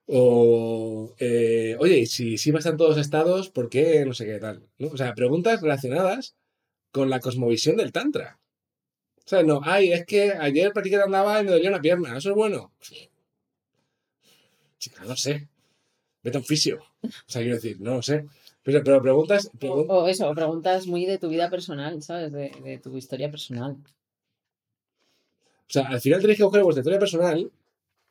O, 0.07 1.15
eh, 1.19 1.77
oye, 1.79 1.99
y 2.01 2.07
si 2.07 2.37
Shiva 2.37 2.59
está 2.59 2.71
en 2.71 2.77
todos 2.77 2.99
estados, 2.99 3.51
¿por 3.51 3.69
qué 3.69 4.05
no 4.05 4.15
sé 4.15 4.27
qué 4.27 4.39
tal? 4.39 4.69
O 4.81 4.97
sea, 4.97 5.15
preguntas 5.15 5.61
relacionadas 5.61 6.35
con 6.91 7.09
la 7.09 7.21
cosmovisión 7.21 7.77
del 7.77 7.93
Tantra. 7.93 8.41
O 9.19 9.29
sea, 9.29 9.43
no, 9.45 9.61
ay, 9.63 9.93
es 9.93 10.05
que 10.05 10.33
ayer 10.33 10.73
practiqué 10.73 10.97
andaba 10.97 11.41
y 11.41 11.45
me 11.45 11.53
dolía 11.53 11.71
una 11.71 11.81
pierna, 11.81 12.17
¿eso 12.17 12.31
es 12.31 12.37
bueno? 12.37 12.73
Chica, 14.79 15.05
no 15.05 15.17
sé. 15.17 15.49
Vete 16.23 16.37
a 16.37 16.41
un 16.41 16.47
fisio. 16.47 16.79
O 17.03 17.09
sea, 17.27 17.43
quiero 17.43 17.57
decir, 17.57 17.81
no 17.81 17.97
lo 17.97 18.03
sé. 18.03 18.27
Pero, 18.63 18.83
pero 18.85 19.03
preguntas, 19.03 19.51
O, 19.53 19.59
pregun- 19.59 19.87
o 19.89 20.09
eso, 20.09 20.31
o 20.31 20.35
preguntas 20.35 20.87
muy 20.87 21.05
de 21.05 21.19
tu 21.19 21.29
vida 21.29 21.51
personal, 21.51 22.01
¿sabes? 22.03 22.33
De, 22.33 22.51
de 22.63 22.79
tu 22.79 22.97
historia 22.97 23.31
personal. 23.31 23.73
O 25.69 25.73
sea, 25.73 25.89
al 25.89 26.01
final 26.01 26.21
tenéis 26.21 26.39
que 26.39 26.45
coger 26.45 26.63
vuestra 26.63 26.81
historia 26.83 26.99
personal, 26.99 27.51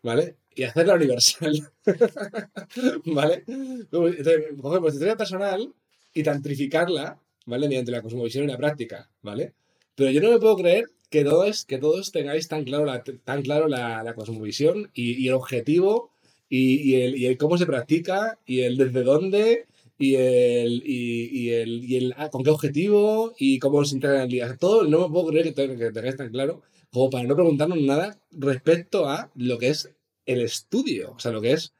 ¿vale? 0.03 0.35
Y 0.55 0.63
hacerla 0.63 0.95
universal. 0.95 1.71
¿Vale? 3.05 3.43
Entonces, 3.47 4.25
coger 4.61 4.79
vuestra 4.79 4.97
historia 4.97 5.15
personal 5.17 5.73
y 6.13 6.23
tantrificarla, 6.23 7.19
¿vale? 7.45 7.67
Mediante 7.67 7.91
la 7.91 8.01
cosmovisión 8.01 8.43
y 8.45 8.47
la 8.47 8.57
práctica, 8.57 9.09
¿vale? 9.21 9.53
Pero 9.95 10.11
yo 10.11 10.21
no 10.21 10.31
me 10.31 10.39
puedo 10.39 10.57
creer 10.57 10.85
que 11.09 11.23
todos, 11.23 11.65
que 11.65 11.77
todos 11.77 12.11
tengáis 12.11 12.47
tan 12.47 12.63
claro 12.63 12.85
la, 12.85 13.03
tan 13.03 13.41
claro 13.43 13.67
la, 13.67 14.03
la 14.03 14.13
cosmovisión 14.15 14.89
y, 14.93 15.23
y 15.23 15.27
el 15.27 15.33
objetivo 15.35 16.11
y, 16.51 16.61
y 16.91 16.95
el, 17.03 17.17
y 17.17 17.25
el 17.27 17.37
cómo 17.37 17.57
se 17.57 17.65
practica 17.67 18.39
y 18.45 18.61
el 18.61 18.77
desde 18.77 19.03
dónde 19.03 19.67
y 19.97 20.15
el, 20.15 20.83
y, 20.85 21.29
y 21.41 21.49
el, 21.51 21.83
y 21.85 21.97
el 21.97 22.13
ah, 22.17 22.29
con 22.29 22.43
qué 22.43 22.49
objetivo 22.51 23.33
y 23.39 23.59
cómo 23.59 23.83
se 23.85 23.95
integra 23.95 24.17
en 24.17 24.23
el 24.23 24.29
día. 24.29 24.57
Todo 24.57 24.83
no 24.87 25.07
me 25.07 25.13
puedo 25.13 25.27
creer 25.29 25.45
que, 25.47 25.53
te- 25.53 25.77
que 25.77 25.91
tengáis 25.91 26.17
tan 26.17 26.29
claro 26.31 26.61
como 26.91 27.09
para 27.09 27.25
no 27.27 27.35
preguntarnos 27.35 27.79
nada 27.81 28.19
respecto 28.31 29.07
a 29.07 29.31
lo 29.35 29.57
que 29.59 29.69
es 29.69 29.91
el 30.25 30.41
estudio, 30.41 31.13
o 31.15 31.19
sea, 31.19 31.31
lo 31.31 31.41
que 31.41 31.53
es 31.53 31.73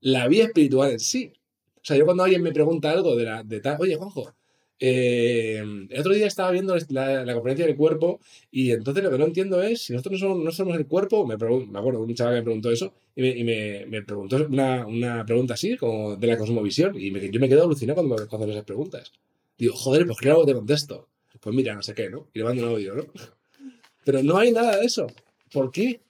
la 0.00 0.28
vida 0.28 0.44
espiritual 0.44 0.92
en 0.92 1.00
sí. 1.00 1.32
O 1.76 1.80
sea, 1.84 1.96
yo 1.98 2.04
cuando 2.06 2.24
alguien 2.24 2.42
me 2.42 2.52
pregunta 2.52 2.90
algo 2.92 3.16
de 3.16 3.24
la 3.24 3.42
de 3.44 3.60
tal, 3.60 3.78
oye, 3.80 3.96
Juanjo, 3.96 4.35
eh, 4.78 5.58
el 5.88 6.00
otro 6.00 6.12
día 6.12 6.26
estaba 6.26 6.50
viendo 6.50 6.76
la, 6.90 7.24
la 7.24 7.34
conferencia 7.34 7.66
del 7.66 7.76
cuerpo 7.76 8.20
y 8.50 8.72
entonces 8.72 9.02
lo 9.02 9.10
que 9.10 9.18
no 9.18 9.24
entiendo 9.24 9.62
es 9.62 9.82
si 9.82 9.92
nosotros 9.92 10.20
no 10.20 10.28
somos, 10.28 10.44
no 10.44 10.52
somos 10.52 10.76
el 10.76 10.86
cuerpo, 10.86 11.26
me, 11.26 11.36
me 11.36 11.78
acuerdo, 11.78 12.02
un 12.02 12.14
chaval 12.14 12.34
que 12.34 12.40
me 12.40 12.44
preguntó 12.44 12.70
eso 12.70 12.92
y 13.14 13.22
me, 13.22 13.28
y 13.30 13.44
me, 13.44 13.86
me 13.86 14.02
preguntó 14.02 14.36
una, 14.48 14.86
una 14.86 15.24
pregunta 15.24 15.54
así, 15.54 15.76
como 15.76 16.16
de 16.16 16.26
la 16.26 16.36
cosmovisión, 16.36 16.94
y 16.96 17.10
yo 17.30 17.40
me 17.40 17.48
quedo 17.48 17.64
alucinado 17.64 17.96
cuando 17.96 18.16
me 18.16 18.22
hacen 18.22 18.50
esas 18.50 18.64
preguntas. 18.64 19.12
Digo, 19.58 19.74
joder, 19.74 20.06
pues 20.06 20.18
claro, 20.18 20.44
te 20.44 20.52
contesto. 20.52 21.08
Pues 21.40 21.54
mira, 21.54 21.74
no 21.74 21.82
sé 21.82 21.94
qué, 21.94 22.10
¿no? 22.10 22.28
Y 22.34 22.38
le 22.38 22.44
mando 22.44 22.62
un 22.62 22.68
audio, 22.70 22.94
¿no? 22.94 23.04
Pero 24.04 24.22
no 24.22 24.36
hay 24.36 24.52
nada 24.52 24.76
de 24.76 24.86
eso. 24.86 25.06
¿Por 25.52 25.70
qué? 25.70 26.00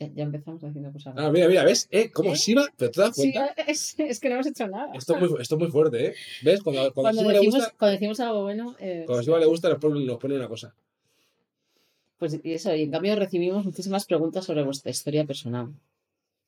Ya, 0.00 0.08
ya 0.14 0.22
empezamos 0.24 0.64
haciendo 0.64 0.90
cosas. 0.92 1.14
Ah, 1.18 1.30
mira, 1.30 1.46
mira, 1.46 1.62
¿ves? 1.62 1.86
¿Eh? 1.90 2.10
¿Cómo 2.10 2.32
¿Eh? 2.32 2.36
Shiva? 2.36 2.66
¿Pero 2.78 2.90
te 2.90 3.00
das 3.02 3.14
Sí, 3.14 3.32
cuenta? 3.32 3.52
es, 3.66 3.94
es 3.98 4.18
que 4.18 4.28
no 4.30 4.36
hemos 4.36 4.46
hecho 4.46 4.66
nada. 4.66 4.90
Esto 4.94 5.14
es 5.14 5.20
muy, 5.20 5.40
esto 5.42 5.54
es 5.56 5.60
muy 5.60 5.70
fuerte, 5.70 6.06
¿eh? 6.06 6.14
¿Ves? 6.42 6.62
Cuando, 6.62 6.80
cuando, 6.94 7.02
Cuando 7.02 7.20
Shiva 7.20 7.32
le 7.32 7.38
decimos, 7.38 7.54
gusta, 7.56 7.74
cuando 7.78 7.92
decimos 7.92 8.20
algo 8.20 8.42
bueno, 8.42 8.76
eh, 8.80 9.02
cuando 9.06 9.20
a 9.20 9.24
Shiva 9.24 9.38
le 9.38 9.46
gusta 9.46 9.68
nos 9.68 9.78
pone, 9.78 10.04
nos 10.06 10.16
pone 10.16 10.36
una 10.36 10.48
cosa. 10.48 10.74
pues 12.18 12.38
eso, 12.42 12.74
y 12.74 12.82
en 12.82 12.90
cambio 12.90 13.14
recibimos 13.16 13.64
muchísimas 13.64 14.06
preguntas 14.06 14.44
sobre 14.46 14.62
vuestra 14.62 14.90
historia 14.90 15.24
personal. 15.26 15.68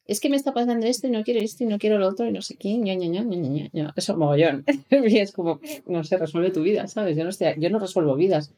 Es 0.07 0.19
que 0.19 0.29
me 0.31 0.37
está 0.37 0.53
pasando 0.53 0.87
esto 0.87 1.07
y 1.07 1.11
no 1.11 1.23
quiero 1.23 1.41
esto 1.41 1.63
y 1.63 1.67
no 1.67 1.79
quiero 1.79 1.99
lo 1.99 2.09
otro 2.09 2.27
y 2.27 2.33
no 2.33 2.43
sé 2.43 2.57
quién, 2.57 2.83
ña, 2.83 2.95
ña, 2.95 3.07
ña, 3.07 3.23
ña, 3.23 3.69
ña. 3.73 3.93
Eso, 3.97 4.17
mogollón. 4.17 4.65
y 4.91 5.19
es 5.19 5.31
como, 5.33 5.61
no 5.87 6.03
sé, 6.05 6.17
resuelve 6.17 6.51
tu 6.51 6.63
vida, 6.63 6.89
¿sabes? 6.89 7.17
Yo 7.19 7.23
no, 7.25 7.31
estoy, 7.31 7.49
yo 7.59 7.69
no 7.71 7.79
resuelvo 7.79 8.17
vidas. 8.17 8.53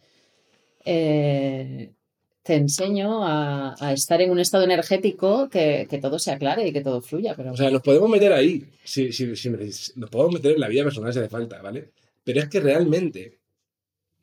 Eh, 0.84 1.92
te 2.44 2.54
enseño 2.56 3.26
a, 3.26 3.74
a 3.80 3.92
estar 3.94 4.20
en 4.20 4.30
un 4.30 4.38
estado 4.38 4.64
energético 4.64 5.48
que, 5.48 5.86
que 5.88 5.98
todo 5.98 6.18
se 6.18 6.30
aclare 6.30 6.68
y 6.68 6.72
que 6.74 6.82
todo 6.82 7.00
fluya, 7.00 7.34
pero 7.34 7.52
O 7.52 7.56
sea, 7.56 7.70
nos 7.70 7.80
podemos 7.80 8.10
meter 8.10 8.34
ahí, 8.34 8.70
si, 8.84 9.12
si, 9.12 9.34
si 9.34 9.48
nos 9.48 10.10
podemos 10.10 10.34
meter 10.34 10.52
en 10.52 10.60
la 10.60 10.68
vida 10.68 10.84
personal 10.84 11.10
si 11.10 11.20
hace 11.20 11.30
falta, 11.30 11.62
¿vale? 11.62 11.90
Pero 12.22 12.40
es 12.40 12.48
que 12.50 12.60
realmente 12.60 13.38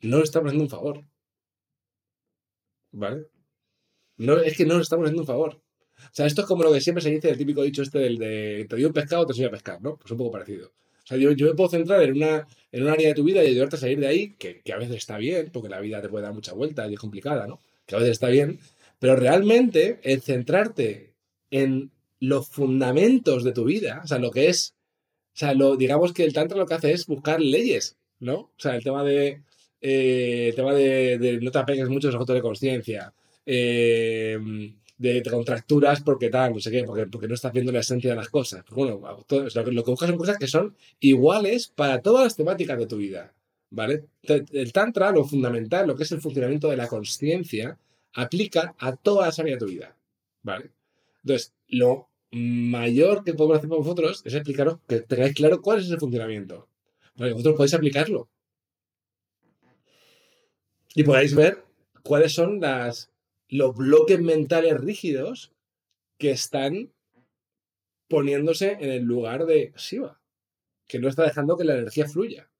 no 0.02 0.18
le 0.18 0.22
estamos 0.22 0.46
haciendo 0.46 0.64
un 0.64 0.70
favor. 0.70 1.04
¿Vale? 2.92 3.26
No, 4.18 4.38
es 4.38 4.56
que 4.56 4.66
no 4.66 4.76
le 4.76 4.82
estamos 4.82 5.04
haciendo 5.04 5.22
un 5.22 5.26
favor. 5.26 5.60
O 5.98 6.14
sea, 6.14 6.26
esto 6.26 6.42
es 6.42 6.46
como 6.46 6.62
lo 6.62 6.72
que 6.72 6.80
siempre 6.80 7.02
se 7.02 7.10
dice, 7.10 7.28
el 7.28 7.38
típico 7.38 7.64
dicho 7.64 7.82
este 7.82 7.98
del 7.98 8.18
de 8.18 8.66
te 8.68 8.76
doy 8.76 8.84
un 8.84 8.92
pescado, 8.92 9.26
te 9.26 9.32
enseño 9.32 9.48
a 9.48 9.52
pescar, 9.52 9.82
¿no? 9.82 9.96
Pues 9.96 10.12
un 10.12 10.18
poco 10.18 10.30
parecido. 10.30 10.68
O 10.68 11.06
sea, 11.06 11.16
yo, 11.16 11.32
yo 11.32 11.48
me 11.48 11.54
puedo 11.54 11.70
centrar 11.70 12.00
en, 12.04 12.12
una, 12.12 12.46
en 12.70 12.82
un 12.84 12.88
área 12.88 13.08
de 13.08 13.14
tu 13.14 13.24
vida 13.24 13.42
y 13.42 13.48
ayudarte 13.48 13.74
a 13.74 13.80
salir 13.80 13.98
de 13.98 14.06
ahí, 14.06 14.34
que, 14.38 14.60
que 14.60 14.72
a 14.72 14.78
veces 14.78 14.94
está 14.94 15.18
bien, 15.18 15.50
porque 15.52 15.68
la 15.68 15.80
vida 15.80 16.00
te 16.00 16.08
puede 16.08 16.22
dar 16.24 16.34
mucha 16.34 16.52
vuelta 16.52 16.86
y 16.88 16.94
es 16.94 17.00
complicada, 17.00 17.48
¿no? 17.48 17.60
Que 17.92 17.96
a 17.96 17.98
veces 17.98 18.12
está 18.12 18.28
bien, 18.28 18.58
pero 18.98 19.16
realmente 19.16 20.00
el 20.02 20.22
centrarte 20.22 21.12
en 21.50 21.90
los 22.20 22.48
fundamentos 22.48 23.44
de 23.44 23.52
tu 23.52 23.64
vida, 23.64 24.00
o 24.02 24.06
sea, 24.06 24.18
lo 24.18 24.30
que 24.30 24.48
es, 24.48 24.74
o 25.34 25.38
sea, 25.38 25.52
lo, 25.52 25.76
digamos 25.76 26.14
que 26.14 26.24
el 26.24 26.32
tantra 26.32 26.56
lo 26.56 26.64
que 26.64 26.72
hace 26.72 26.92
es 26.92 27.06
buscar 27.06 27.38
leyes, 27.38 27.98
¿no? 28.18 28.34
O 28.36 28.54
sea, 28.56 28.76
el 28.76 28.82
tema 28.82 29.04
de, 29.04 29.42
eh, 29.82 30.46
el 30.48 30.54
tema 30.54 30.72
de, 30.72 31.38
no 31.42 31.50
te 31.50 31.58
apegues 31.58 31.90
mucho 31.90 32.08
a 32.08 32.12
los 32.12 32.26
de 32.26 32.40
conciencia, 32.40 33.12
eh, 33.44 34.38
de 34.96 35.20
te 35.20 35.30
contracturas 35.30 36.00
porque 36.00 36.30
tal, 36.30 36.54
no 36.54 36.60
sé 36.60 36.70
qué, 36.70 36.84
porque, 36.84 37.04
porque 37.06 37.28
no 37.28 37.34
estás 37.34 37.52
viendo 37.52 37.72
la 37.72 37.80
esencia 37.80 38.08
de 38.08 38.16
las 38.16 38.30
cosas. 38.30 38.64
Pues 38.66 38.74
bueno, 38.74 39.00
lo 39.28 39.84
que 39.84 39.90
buscas 39.90 40.08
son 40.08 40.18
cosas 40.18 40.38
que 40.38 40.46
son 40.46 40.76
iguales 41.00 41.68
para 41.68 42.00
todas 42.00 42.24
las 42.24 42.36
temáticas 42.36 42.78
de 42.78 42.86
tu 42.86 42.96
vida, 42.96 43.34
¿vale? 43.72 44.04
El 44.22 44.72
tantra, 44.72 45.10
lo 45.10 45.24
fundamental, 45.24 45.86
lo 45.86 45.96
que 45.96 46.04
es 46.04 46.12
el 46.12 46.20
funcionamiento 46.20 46.68
de 46.68 46.76
la 46.76 46.88
conciencia, 46.88 47.78
aplica 48.12 48.74
a 48.78 48.94
todas 48.94 49.26
las 49.26 49.38
áreas 49.38 49.58
de 49.58 49.66
tu 49.66 49.72
vida, 49.72 49.96
¿vale? 50.42 50.70
Entonces, 51.24 51.54
lo 51.68 52.08
mayor 52.30 53.24
que 53.24 53.34
podemos 53.34 53.58
hacer 53.58 53.68
para 53.68 53.80
vosotros 53.80 54.22
es 54.24 54.34
explicaros 54.34 54.78
que 54.86 55.00
tengáis 55.00 55.34
claro 55.34 55.62
cuál 55.62 55.80
es 55.80 55.86
ese 55.86 55.98
funcionamiento. 55.98 56.68
Para 57.16 57.28
que 57.28 57.34
vosotros 57.34 57.56
podáis 57.56 57.74
aplicarlo. 57.74 58.28
Y 60.94 61.04
podáis 61.04 61.34
ver 61.34 61.64
cuáles 62.02 62.32
son 62.34 62.60
las, 62.60 63.10
los 63.48 63.74
bloques 63.74 64.20
mentales 64.20 64.78
rígidos 64.78 65.52
que 66.18 66.30
están 66.30 66.90
poniéndose 68.08 68.72
en 68.72 68.90
el 68.90 69.02
lugar 69.04 69.46
de 69.46 69.72
Shiva. 69.76 70.20
Que 70.86 70.98
no 70.98 71.08
está 71.08 71.24
dejando 71.24 71.56
que 71.56 71.64
la 71.64 71.74
energía 71.74 72.06
fluya. 72.06 72.50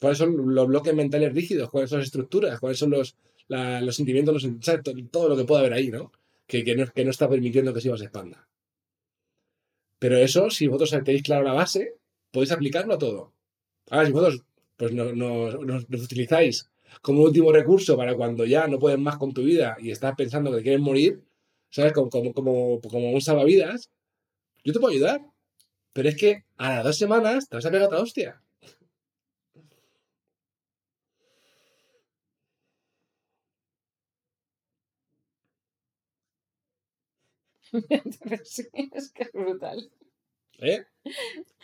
¿Cuáles 0.00 0.18
son 0.18 0.54
los 0.54 0.66
bloques 0.66 0.94
mentales 0.94 1.32
rígidos? 1.34 1.70
¿Cuáles 1.70 1.90
son 1.90 2.00
las 2.00 2.06
estructuras? 2.08 2.58
¿Cuáles 2.60 2.78
son 2.78 2.90
los, 2.90 3.16
los 3.48 3.96
sentimientos? 3.96 4.34
Los, 4.42 5.10
todo 5.10 5.28
lo 5.28 5.36
que 5.36 5.44
pueda 5.44 5.60
haber 5.60 5.74
ahí, 5.74 5.90
¿no? 5.90 6.12
Que, 6.46 6.64
que 6.64 6.74
no, 6.76 6.86
que 6.86 7.04
no 7.04 7.10
está 7.10 7.28
permitiendo 7.28 7.72
que 7.74 7.80
Shiva 7.80 7.96
se 7.98 8.04
expanda. 8.04 8.48
Pero 9.98 10.16
eso, 10.16 10.50
si 10.50 10.66
vosotros 10.66 10.90
tenéis 11.04 11.22
claro 11.22 11.44
la 11.44 11.52
base, 11.52 11.82
podéis 12.32 12.52
aplicarlo 12.52 12.94
a 12.94 12.98
todo. 12.98 13.32
Ahora, 13.90 14.06
si 14.06 14.12
vosotros 14.12 14.44
pues, 14.78 14.92
no- 14.92 15.12
no- 15.14 15.52
nos, 15.70 15.90
nos 15.90 16.02
utilizáis 16.04 16.70
como 17.02 17.22
último 17.24 17.52
recurso 17.52 17.96
para 17.96 18.16
cuando 18.16 18.44
ya 18.46 18.66
no 18.68 18.78
puedes 18.78 18.98
más 18.98 19.18
con 19.18 19.32
tu 19.34 19.42
vida 19.44 19.76
y 19.80 19.90
estás 19.90 20.14
pensando 20.16 20.52
que 20.52 20.62
quieres 20.62 20.80
morir, 20.80 21.22
¿sabes? 21.70 21.92
Como, 21.92 22.10
como, 22.10 22.32
como, 22.34 22.80
como 22.80 23.12
un 23.12 23.20
salvavidas, 23.22 23.90
yo 24.64 24.72
te 24.72 24.80
puedo 24.80 24.94
ayudar. 24.94 25.22
Pero 25.94 26.08
es 26.10 26.16
que 26.16 26.44
a 26.58 26.76
las 26.76 26.84
dos 26.84 26.98
semanas 26.98 27.48
te 27.48 27.56
vas 27.56 27.66
a 27.66 27.70
pegar 27.70 27.86
otra 27.88 28.00
hostia. 28.00 28.42
sí, 38.44 38.68
es 38.94 39.10
que 39.12 39.22
es 39.24 39.32
brutal. 39.32 39.90
¿Eh? 40.58 40.84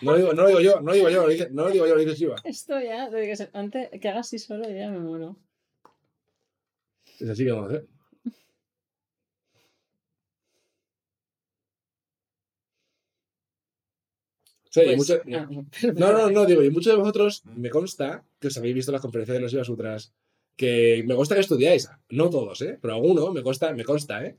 No 0.01 0.13
lo 0.13 0.17
digo, 0.19 0.33
no 0.33 0.43
lo 0.43 0.49
digo 0.49 0.61
yo, 0.61 0.81
no 0.81 0.87
lo 0.87 0.93
digo 0.95 1.11
yo, 1.11 1.23
lo 1.23 1.29
dice- 1.29 1.51
no 1.51 1.65
lo 1.65 1.71
digo 1.71 1.87
yo, 1.87 1.95
lo 1.97 2.03
Shiva. 2.15 2.37
Esto 2.45 2.81
ya, 2.81 3.11
que 3.11 3.49
antes 3.53 3.91
que 4.01 4.09
hagas 4.09 4.27
así 4.27 4.39
solo, 4.39 4.69
ya 4.69 4.91
me 4.91 5.01
muero. 5.01 5.37
Es 7.21 7.29
así 7.29 7.45
que 7.45 7.53
vamos 7.53 7.73
a 7.73 7.77
hacer. 7.77 7.87
Sí, 14.71 14.83
Pues, 14.85 14.97
mucho- 14.99 15.21
ah, 15.33 15.49
No, 15.95 16.13
no, 16.13 16.31
no, 16.31 16.45
digo, 16.45 16.63
y 16.63 16.71
muchos 16.71 16.93
de 16.93 16.99
vosotros 16.99 17.43
me 17.57 17.71
consta 17.71 18.25
que 18.39 18.49
os 18.49 18.57
habéis 18.59 18.75
visto 18.75 18.93
las 18.93 19.01
conferencias 19.01 19.37
de 19.37 19.41
los 19.41 19.51
Shiva 19.53 19.65
Sutras, 19.65 20.13
que 20.55 21.03
me 21.07 21.15
consta 21.15 21.35
que 21.35 21.41
estudiáis, 21.41 21.89
no 22.11 22.29
todos, 22.29 22.61
¿eh? 22.63 22.79
Pero 22.81 22.95
alguno 22.95 23.33
me 23.33 23.43
consta, 23.43 23.73
me 23.73 23.85
consta, 23.85 24.25
¿eh? 24.25 24.37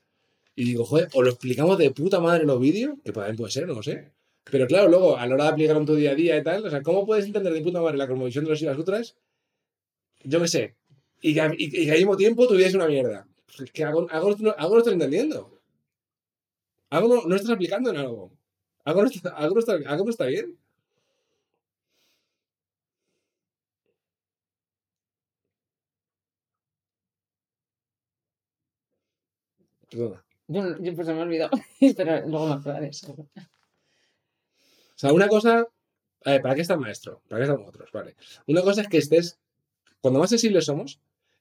Y 0.58 0.64
digo, 0.66 0.86
joder, 0.86 1.08
o 1.14 1.22
lo 1.22 1.30
explicamos 1.30 1.78
de 1.78 1.92
puta 1.92 2.20
madre 2.20 2.42
en 2.42 2.48
los 2.48 2.60
vídeos, 2.60 2.96
que 3.06 3.12
también 3.12 3.36
puede 3.36 3.52
ser, 3.52 3.68
no 3.68 3.76
lo 3.76 3.84
sé. 3.84 4.12
Pero 4.46 4.66
claro, 4.66 4.90
luego, 4.90 5.16
a 5.16 5.28
la 5.28 5.36
hora 5.36 5.44
de 5.46 5.50
aplicarlo 5.52 5.82
en 5.82 5.86
tu 5.86 5.96
día 5.96 6.12
a 6.12 6.16
día 6.16 6.36
y 6.36 6.44
tal, 6.44 6.66
o 6.66 6.70
sea, 6.72 6.82
¿cómo 6.82 7.06
puedes 7.06 7.26
entender 7.26 7.54
de 7.54 7.62
puta 7.62 7.80
madre 7.80 7.96
la 7.98 8.08
cosmovisión 8.08 8.44
de 8.44 8.50
los 8.50 8.62
y 8.64 8.66
las 8.66 8.80
otras? 8.80 9.16
Yo 10.24 10.42
qué 10.42 10.48
sé. 10.48 10.76
Y 11.22 11.38
y, 11.38 11.90
al 11.92 11.98
mismo 11.98 12.18
tiempo 12.18 12.48
tuviese 12.48 12.76
una 12.76 12.88
mierda. 12.88 13.28
Es 13.64 13.72
que 13.72 13.84
algo, 13.84 14.08
algo, 14.10 14.36
algo 14.58 14.74
lo 14.74 14.80
estoy 14.80 14.94
entendiendo. 14.94 15.60
Algo 16.90 17.08
no, 17.16 17.22
no, 17.28 17.36
estás 17.36 17.52
aplicando 17.52 17.92
en 17.92 17.98
algo. 17.98 18.32
Algo 18.84 19.04
no 19.04 19.10
está, 19.10 19.30
algo 19.30 19.60
está, 19.60 19.74
algo 19.74 20.06
no 20.06 20.10
está 20.12 20.26
bien. 20.26 20.58
Perdona. 29.90 30.27
Yo, 30.48 30.64
pues 30.96 31.08
se 31.08 31.14
me 31.14 31.20
ha 31.20 31.24
olvidado, 31.24 31.52
pero 31.98 32.28
luego 32.28 32.48
me 32.48 32.54
acordaré. 32.54 32.94
seguro. 32.94 33.28
O 33.36 35.00
sea, 35.00 35.14
una 35.14 35.28
cosa. 35.28 35.68
Ver, 36.26 36.42
¿para 36.42 36.56
qué 36.56 36.62
está 36.62 36.74
el 36.74 36.80
maestro? 36.80 37.22
¿Para 37.28 37.40
qué 37.40 37.44
estamos 37.44 37.66
nosotros? 37.66 37.92
Vale. 37.92 38.16
Una 38.48 38.62
cosa 38.62 38.82
es 38.82 38.88
que 38.88 38.98
estés. 38.98 39.40
Cuando 40.02 40.20
más 40.20 40.30
sensibles 40.30 40.66
somos, 40.66 41.00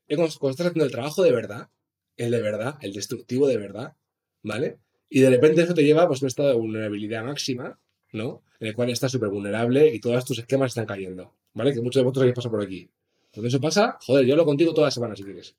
es 0.09 0.17
cuando, 0.17 0.51
estás 0.51 0.67
haciendo 0.67 0.85
el 0.85 0.91
trabajo 0.91 1.23
de 1.23 1.33
verdad, 1.33 1.69
el 2.17 2.31
de 2.31 2.43
verdad, 2.43 2.79
el 2.81 2.93
destructivo 2.93 3.47
de 3.47 3.57
verdad, 3.57 3.95
¿vale? 4.43 4.79
Y 5.09 5.21
de 5.21 5.31
repente 5.31 5.63
eso 5.63 5.75
te 5.75 5.85
lleva 5.85 6.07
pues, 6.07 6.23
a 6.23 6.25
un 6.25 6.29
estado 6.29 6.49
de 6.49 6.55
vulnerabilidad 6.57 7.25
máxima, 7.25 7.79
¿no? 8.13 8.43
En 8.61 8.69
el 8.69 8.75
cual 8.75 8.91
estás 8.91 9.13
súper 9.13 9.29
vulnerable 9.29 9.93
y 9.95 10.01
todos 10.01 10.25
tus 10.25 10.39
esquemas 10.39 10.73
están 10.73 10.87
cayendo, 10.87 11.35
¿vale? 11.55 11.73
Que 11.73 11.81
muchos 11.81 12.01
de 12.01 12.05
vosotros 12.05 12.23
habéis 12.23 12.37
pasado 12.37 12.53
por 12.53 12.63
aquí. 12.63 12.89
Cuando 13.33 13.49
eso 13.49 13.61
pasa, 13.61 13.99
joder, 14.01 14.25
yo 14.25 14.35
hablo 14.35 14.47
contigo 14.47 14.73
toda 14.73 14.87
la 14.87 14.91
semana 14.91 15.15
si 15.15 15.25
quieres, 15.25 15.57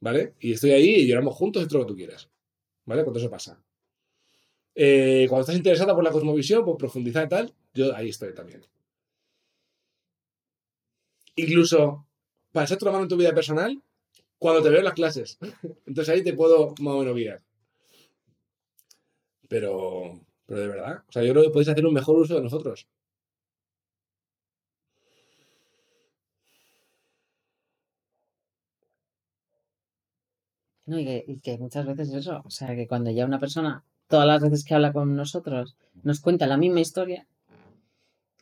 ¿vale? 0.00 0.34
Y 0.40 0.52
estoy 0.52 0.72
ahí 0.72 0.96
y 0.96 1.06
lloramos 1.06 1.34
juntos 1.36 1.62
y 1.62 1.68
todo 1.68 1.80
lo 1.80 1.86
que 1.86 1.92
tú 1.92 1.96
quieras, 1.96 2.28
¿vale? 2.88 3.04
Cuando 3.04 3.20
eso 3.20 3.30
pasa. 3.30 3.62
Eh, 4.74 5.26
cuando 5.28 5.42
estás 5.42 5.56
interesada 5.56 5.94
por 5.94 6.02
la 6.02 6.10
cosmovisión, 6.10 6.64
por 6.64 6.78
profundizar 6.78 7.26
y 7.26 7.28
tal, 7.28 7.54
yo 7.74 7.94
ahí 7.94 8.08
estoy 8.08 8.34
también. 8.34 8.64
Incluso 11.36 12.06
para 12.50 12.64
echar 12.64 12.76
otra 12.76 12.90
mano 12.90 13.04
en 13.04 13.08
tu 13.08 13.16
vida 13.16 13.34
personal, 13.34 13.80
cuando 14.38 14.62
te 14.62 14.70
veo 14.70 14.78
en 14.78 14.86
las 14.86 14.94
clases. 14.94 15.38
Entonces 15.86 16.14
ahí 16.14 16.24
te 16.24 16.32
puedo 16.32 16.74
más 16.80 16.94
o 16.94 16.98
menos 17.00 17.14
guiar. 17.14 17.42
Pero, 19.48 20.20
pero 20.46 20.60
de 20.60 20.68
verdad, 20.68 21.04
o 21.06 21.12
sea, 21.12 21.22
yo 21.22 21.32
creo 21.32 21.44
que 21.44 21.50
podéis 21.50 21.68
hacer 21.68 21.84
un 21.84 21.94
mejor 21.94 22.18
uso 22.18 22.36
de 22.36 22.42
nosotros. 22.42 22.88
No, 30.88 30.98
y, 30.98 31.04
que, 31.04 31.24
y 31.28 31.38
que 31.38 31.56
muchas 31.56 31.86
veces 31.86 32.12
eso, 32.12 32.42
o 32.44 32.50
sea, 32.50 32.74
que 32.74 32.88
cuando 32.88 33.12
ya 33.12 33.24
una 33.26 33.38
persona, 33.38 33.84
todas 34.08 34.26
las 34.26 34.42
veces 34.42 34.64
que 34.64 34.74
habla 34.74 34.92
con 34.92 35.14
nosotros, 35.14 35.76
nos 36.02 36.18
cuenta 36.18 36.48
la 36.48 36.56
misma 36.56 36.80
historia, 36.80 37.28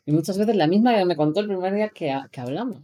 y 0.07 0.11
muchas 0.11 0.39
veces 0.39 0.55
la 0.55 0.65
misma 0.65 0.95
que 0.95 1.05
me 1.05 1.15
contó 1.15 1.39
el 1.41 1.45
primer 1.45 1.71
día 1.75 1.89
que, 1.89 2.11
que 2.31 2.41
hablamos. 2.41 2.81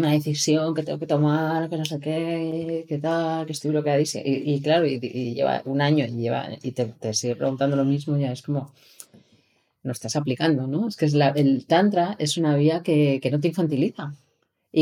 Una 0.00 0.10
decisión 0.12 0.74
que 0.74 0.82
tengo 0.84 1.00
que 1.00 1.08
tomar, 1.14 1.68
que 1.70 1.76
no 1.80 1.84
sé 1.90 1.98
qué, 1.98 2.84
que 2.88 2.98
tal, 2.98 3.46
que 3.46 3.52
estoy 3.52 3.70
bloqueadísima. 3.72 4.22
Y, 4.26 4.60
claro, 4.62 4.86
y, 4.86 5.00
y 5.02 5.34
lleva 5.34 5.62
un 5.64 5.80
año 5.80 6.04
y, 6.04 6.12
lleva, 6.22 6.48
y 6.62 6.70
te, 6.72 6.84
te 6.86 7.12
sigue 7.14 7.34
preguntando 7.36 7.74
lo 7.76 7.84
mismo, 7.84 8.16
ya 8.18 8.30
es 8.32 8.42
como, 8.42 8.72
no 9.82 9.92
estás 9.92 10.16
aplicando, 10.16 10.66
¿no? 10.66 10.88
Es 10.88 10.96
que 10.96 11.06
es 11.06 11.14
la- 11.14 11.30
el 11.30 11.66
tantra 11.66 12.14
es 12.18 12.36
una 12.36 12.56
vía 12.56 12.82
que, 12.82 13.20
que 13.22 13.30
no 13.30 13.40
te 13.40 13.48
infantiliza. 13.48 14.12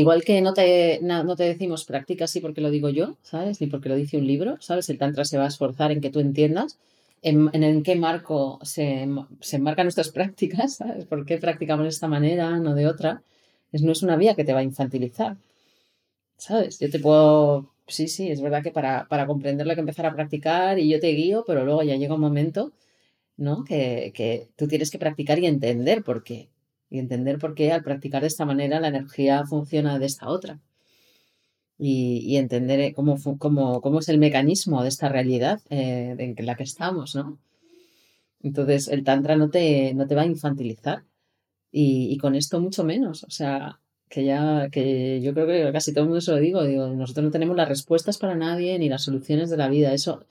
Igual 0.01 0.25
que 0.25 0.41
no 0.41 0.53
te, 0.53 0.99
no 1.01 1.35
te 1.37 1.43
decimos 1.43 1.85
practica 1.85 2.25
así 2.25 2.41
porque 2.41 2.59
lo 2.59 2.69
digo 2.69 2.89
yo, 2.89 3.15
¿sabes? 3.23 3.61
Ni 3.61 3.67
porque 3.67 3.87
lo 3.87 3.95
dice 3.95 4.17
un 4.17 4.27
libro, 4.27 4.57
¿sabes? 4.59 4.89
El 4.89 4.97
Tantra 4.97 5.23
se 5.23 5.37
va 5.37 5.45
a 5.45 5.47
esforzar 5.47 5.89
en 5.93 6.01
que 6.01 6.09
tú 6.09 6.19
entiendas 6.19 6.77
en, 7.21 7.49
en, 7.53 7.63
en 7.63 7.81
qué 7.81 7.95
marco 7.95 8.59
se, 8.61 9.07
se 9.39 9.55
enmarcan 9.55 9.85
nuestras 9.85 10.09
prácticas, 10.17 10.75
¿sabes? 10.75 11.05
¿Por 11.05 11.25
qué 11.25 11.37
practicamos 11.37 11.85
de 11.85 11.89
esta 11.91 12.09
manera, 12.09 12.57
no 12.59 12.75
de 12.75 12.87
otra? 12.87 13.23
Es, 13.71 13.83
no 13.83 13.93
es 13.93 14.03
una 14.03 14.17
vía 14.17 14.35
que 14.35 14.43
te 14.43 14.51
va 14.51 14.59
a 14.59 14.63
infantilizar, 14.63 15.37
¿sabes? 16.37 16.79
Yo 16.79 16.89
te 16.89 16.99
puedo... 16.99 17.71
Sí, 17.87 18.09
sí, 18.09 18.29
es 18.29 18.41
verdad 18.41 18.63
que 18.63 18.71
para, 18.71 19.07
para 19.07 19.25
comprenderlo 19.27 19.71
hay 19.71 19.75
que 19.77 19.81
empezar 19.87 20.07
a 20.07 20.13
practicar 20.13 20.77
y 20.77 20.89
yo 20.89 20.99
te 20.99 21.07
guío, 21.11 21.45
pero 21.47 21.63
luego 21.63 21.83
ya 21.83 21.95
llega 21.95 22.15
un 22.15 22.21
momento, 22.21 22.73
¿no? 23.37 23.63
Que, 23.63 24.11
que 24.15 24.49
tú 24.57 24.67
tienes 24.67 24.91
que 24.91 24.99
practicar 24.99 25.39
y 25.39 25.45
entender 25.45 26.03
por 26.03 26.23
qué 26.23 26.49
y 26.89 26.99
entender 26.99 27.39
por 27.39 27.55
qué 27.55 27.71
al 27.71 27.83
practicar 27.83 28.21
de 28.21 28.27
esta 28.27 28.45
manera 28.45 28.79
la 28.79 28.89
energía 28.89 29.45
funciona 29.45 29.99
de 29.99 30.05
esta 30.05 30.27
otra. 30.29 30.59
Y, 31.77 32.19
y 32.25 32.37
entender 32.37 32.79
eh, 32.79 32.93
cómo, 32.93 33.17
cómo, 33.37 33.81
cómo 33.81 33.99
es 33.99 34.07
el 34.09 34.17
mecanismo 34.17 34.81
de 34.81 34.89
esta 34.89 35.09
realidad 35.09 35.61
eh, 35.69 36.15
en 36.17 36.45
la 36.45 36.55
que 36.55 36.63
estamos, 36.63 37.15
¿no? 37.15 37.37
Entonces 38.41 38.87
el 38.87 39.03
tantra 39.03 39.35
no 39.35 39.49
te, 39.49 39.93
no 39.93 40.07
te 40.07 40.15
va 40.15 40.21
a 40.21 40.25
infantilizar 40.25 41.03
y, 41.71 42.07
y 42.13 42.17
con 42.17 42.35
esto 42.35 42.61
mucho 42.61 42.83
menos. 42.83 43.23
O 43.23 43.31
sea, 43.31 43.79
que 44.09 44.23
ya, 44.23 44.69
que 44.71 45.19
yo 45.21 45.33
creo 45.33 45.47
que 45.47 45.71
casi 45.73 45.93
todo 45.93 46.03
el 46.03 46.09
mundo 46.09 46.21
se 46.21 46.31
lo 46.31 46.37
digo, 46.37 46.63
digo, 46.63 46.87
nosotros 46.87 47.25
no 47.25 47.31
tenemos 47.31 47.57
las 47.57 47.67
respuestas 47.67 48.17
para 48.17 48.35
nadie 48.35 48.77
ni 48.79 48.87
las 48.89 49.03
soluciones 49.03 49.49
de 49.49 49.57
la 49.57 49.67
vida. 49.67 49.93
Eso 49.93 50.25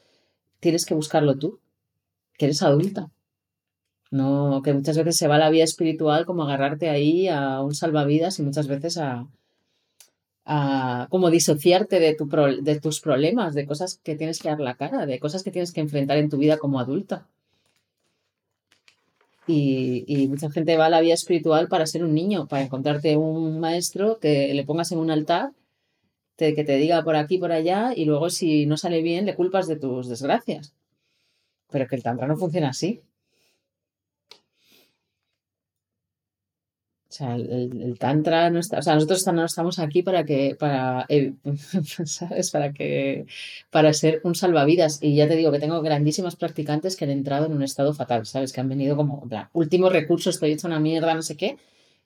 tienes 0.61 0.87
que 0.87 0.95
buscarlo 0.95 1.37
tú, 1.39 1.61
que 2.39 2.47
eres 2.47 2.63
adulta. 2.63 3.11
No, 4.19 4.63
que 4.63 4.73
muchas 4.73 4.97
veces 4.97 5.17
se 5.19 5.29
va 5.29 5.37
la 5.39 5.51
vía 5.51 5.65
espiritual 5.65 6.25
como 6.25 6.45
agarrarte 6.45 6.89
ahí 6.89 7.29
a 7.29 7.61
un 7.61 7.75
salvavidas 7.75 8.39
y 8.39 8.43
muchas 8.43 8.67
veces 8.67 8.97
a, 8.97 9.27
a 10.47 11.07
como 11.11 11.31
disociarte 11.31 12.01
de, 12.01 12.15
tu 12.15 12.29
pro- 12.29 12.57
de 12.69 12.81
tus 12.81 13.01
problemas, 13.01 13.55
de 13.55 13.67
cosas 13.67 14.01
que 14.03 14.17
tienes 14.17 14.39
que 14.41 14.49
dar 14.49 14.61
la 14.61 14.75
cara, 14.77 15.05
de 15.07 15.19
cosas 15.19 15.43
que 15.43 15.51
tienes 15.51 15.73
que 15.73 15.81
enfrentar 15.83 16.17
en 16.19 16.31
tu 16.31 16.39
vida 16.39 16.57
como 16.59 16.81
adulta. 16.81 17.27
Y, 19.47 20.05
y 20.07 20.29
mucha 20.29 20.51
gente 20.51 20.77
va 20.77 20.87
a 20.87 20.91
la 20.91 21.01
vía 21.01 21.15
espiritual 21.15 21.69
para 21.69 21.87
ser 21.87 22.03
un 22.03 22.15
niño, 22.15 22.47
para 22.49 22.63
encontrarte 22.63 23.17
un 23.17 23.61
maestro 23.61 24.19
que 24.19 24.53
le 24.55 24.65
pongas 24.65 24.91
en 24.93 24.99
un 24.99 25.11
altar, 25.11 25.53
te- 26.37 26.55
que 26.55 26.65
te 26.65 26.77
diga 26.77 27.05
por 27.05 27.17
aquí, 27.17 27.39
por 27.39 27.53
allá, 27.53 27.93
y 27.97 28.05
luego 28.07 28.31
si 28.31 28.67
no 28.67 28.77
sale 28.79 29.03
bien 29.03 29.27
le 29.27 29.37
culpas 29.37 29.69
de 29.69 29.77
tus 29.77 30.09
desgracias. 30.09 30.75
Pero 31.71 31.87
que 31.89 31.97
el 31.97 32.03
tantra 32.05 32.27
no 32.29 32.37
funciona 32.37 32.71
así. 32.71 33.03
O 37.15 37.17
sea, 37.17 37.37
el, 37.37 37.97
tantra 38.01 38.51
no 38.51 38.59
está, 38.59 38.79
o 38.81 38.83
sea, 38.83 38.95
nosotros 38.95 39.25
no 39.29 39.45
estamos 39.45 39.79
aquí 39.79 40.03
para 40.03 40.25
que, 40.25 40.57
para, 40.59 41.07
¿sabes? 42.07 42.51
Para 42.51 42.73
que, 42.73 43.27
para 43.71 43.93
ser 43.93 44.21
un 44.25 44.35
salvavidas. 44.35 44.99
Y 45.01 45.15
ya 45.15 45.29
te 45.29 45.37
digo 45.37 45.53
que 45.53 45.61
tengo 45.61 45.81
grandísimas 45.81 46.35
practicantes 46.35 46.97
que 46.97 47.05
han 47.05 47.13
entrado 47.13 47.47
en 47.47 47.53
un 47.53 47.63
estado 47.63 47.95
fatal, 47.95 48.27
¿sabes? 48.27 48.53
Que 48.53 48.61
han 48.63 48.69
venido 48.69 48.97
como, 48.97 49.21
en 49.23 49.29
plan, 49.29 49.49
último 49.53 49.91
recurso, 49.91 50.31
estoy 50.31 50.53
hecho 50.53 50.67
una 50.67 50.81
mierda, 50.81 51.15
no 51.15 51.23
sé 51.23 51.37
qué. 51.37 51.57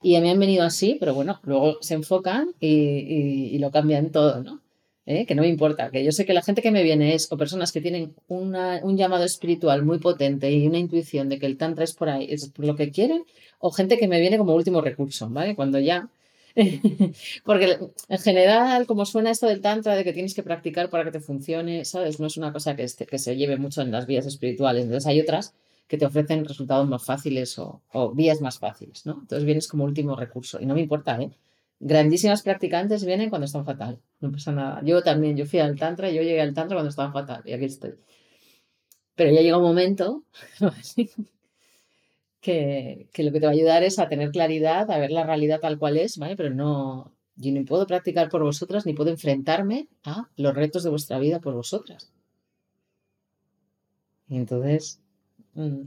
Y 0.03 0.16
a 0.16 0.21
mí 0.21 0.29
han 0.31 0.38
venido 0.38 0.62
así, 0.64 0.99
pero 1.01 1.14
bueno, 1.14 1.40
luego 1.42 1.79
se 1.81 1.94
enfocan 1.94 2.51
y- 2.61 3.49
y 3.55 3.59
lo 3.59 3.71
cambian 3.71 4.11
todo, 4.11 4.42
¿no? 4.42 4.61
¿Eh? 5.12 5.25
Que 5.27 5.35
no 5.35 5.42
me 5.42 5.49
importa, 5.49 5.90
que 5.92 6.05
yo 6.07 6.12
sé 6.12 6.27
que 6.27 6.35
la 6.38 6.42
gente 6.42 6.61
que 6.64 6.71
me 6.77 6.83
viene 6.88 7.07
es 7.16 7.23
o 7.33 7.37
personas 7.42 7.73
que 7.73 7.81
tienen 7.81 8.05
una- 8.29 8.81
un 8.88 8.94
llamado 9.01 9.25
espiritual 9.25 9.83
muy 9.88 9.99
potente 10.07 10.47
y 10.53 10.66
una 10.66 10.79
intuición 10.85 11.29
de 11.31 11.38
que 11.38 11.47
el 11.47 11.57
tantra 11.62 11.85
es 11.85 11.94
por 11.94 12.09
ahí, 12.11 12.27
es 12.31 12.49
por 12.55 12.64
lo 12.66 12.77
que 12.77 12.90
quieren, 12.97 13.23
o 13.59 13.71
gente 13.79 13.97
que 13.99 14.07
me 14.12 14.21
viene 14.21 14.37
como 14.38 14.55
último 14.55 14.81
recurso, 14.83 15.29
¿vale? 15.31 15.55
Cuando 15.57 15.79
ya... 15.79 16.09
Porque 17.44 17.79
en 18.09 18.18
general, 18.18 18.87
como 18.87 19.05
suena 19.07 19.31
esto 19.31 19.47
del 19.47 19.61
tantra, 19.61 19.94
de 19.97 20.05
que 20.05 20.12
tienes 20.12 20.35
que 20.35 20.42
practicar 20.42 20.90
para 20.90 21.05
que 21.05 21.12
te 21.12 21.21
funcione, 21.21 21.85
¿sabes? 21.85 22.21
No 22.21 22.27
es 22.27 22.37
una 22.37 22.53
cosa 22.53 22.77
que, 22.77 22.83
este- 22.85 23.07
que 23.07 23.18
se 23.18 23.37
lleve 23.37 23.57
mucho 23.57 23.81
en 23.83 23.90
las 23.92 24.07
vías 24.07 24.27
espirituales. 24.27 24.85
Entonces 24.85 25.07
hay 25.07 25.21
otras 25.21 25.55
que 25.88 25.97
te 25.99 26.05
ofrecen 26.07 26.44
resultados 26.44 26.87
más 26.88 27.05
fáciles 27.05 27.59
o, 27.59 27.81
o 27.92 28.12
vías 28.12 28.40
más 28.42 28.59
fáciles, 28.59 29.07
¿no? 29.07 29.12
Entonces 29.23 29.44
vienes 29.47 29.68
como 29.68 29.85
último 29.85 30.16
recurso. 30.16 30.61
Y 30.61 30.66
no 30.66 30.75
me 30.75 30.83
importa, 30.83 31.18
¿eh? 31.21 31.31
Grandísimas 31.81 32.43
practicantes 32.43 33.05
vienen 33.05 33.31
cuando 33.31 33.47
están 33.47 33.64
fatal. 33.64 34.01
No 34.21 34.33
pasa 34.33 34.53
nada. 34.53 34.83
Yo 34.85 35.03
también, 35.03 35.37
yo 35.37 35.47
fui 35.47 35.61
al 35.61 35.77
tantra, 35.79 36.11
yo 36.11 36.23
llegué 36.23 36.41
al 36.41 36.55
tantra 36.55 36.77
cuando 36.77 36.91
estaba 36.91 37.12
fatal 37.12 37.43
y 37.45 37.53
aquí 37.53 37.67
estoy. 37.67 37.95
Pero 39.14 39.33
ya 39.33 39.43
llega 39.43 39.59
un 39.59 39.64
momento 39.64 40.25
que, 42.41 43.09
que 43.12 43.23
lo 43.23 43.33
que 43.33 43.41
te 43.41 43.47
va 43.47 43.53
a 43.53 43.55
ayudar 43.55 43.83
es 43.83 43.99
a 43.99 44.09
tener 44.09 44.31
claridad, 44.31 44.91
a 44.91 44.99
ver 44.99 45.11
la 45.11 45.25
realidad 45.25 45.61
tal 45.61 45.79
cual 45.79 45.97
es, 45.97 46.19
¿vale? 46.19 46.37
Pero 46.37 46.51
no, 46.55 47.12
yo 47.37 47.53
ni 47.53 47.64
puedo 47.64 47.87
practicar 47.87 48.29
por 48.29 48.43
vosotras, 48.43 48.87
ni 48.87 48.95
puedo 48.95 49.11
enfrentarme 49.11 49.88
a 50.05 50.29
los 50.37 50.55
retos 50.55 50.83
de 50.83 50.91
vuestra 50.91 51.19
vida 51.19 51.41
por 51.41 51.55
vosotras. 51.55 52.12
Y 54.29 54.37
entonces, 54.37 55.01
mm, 55.55 55.83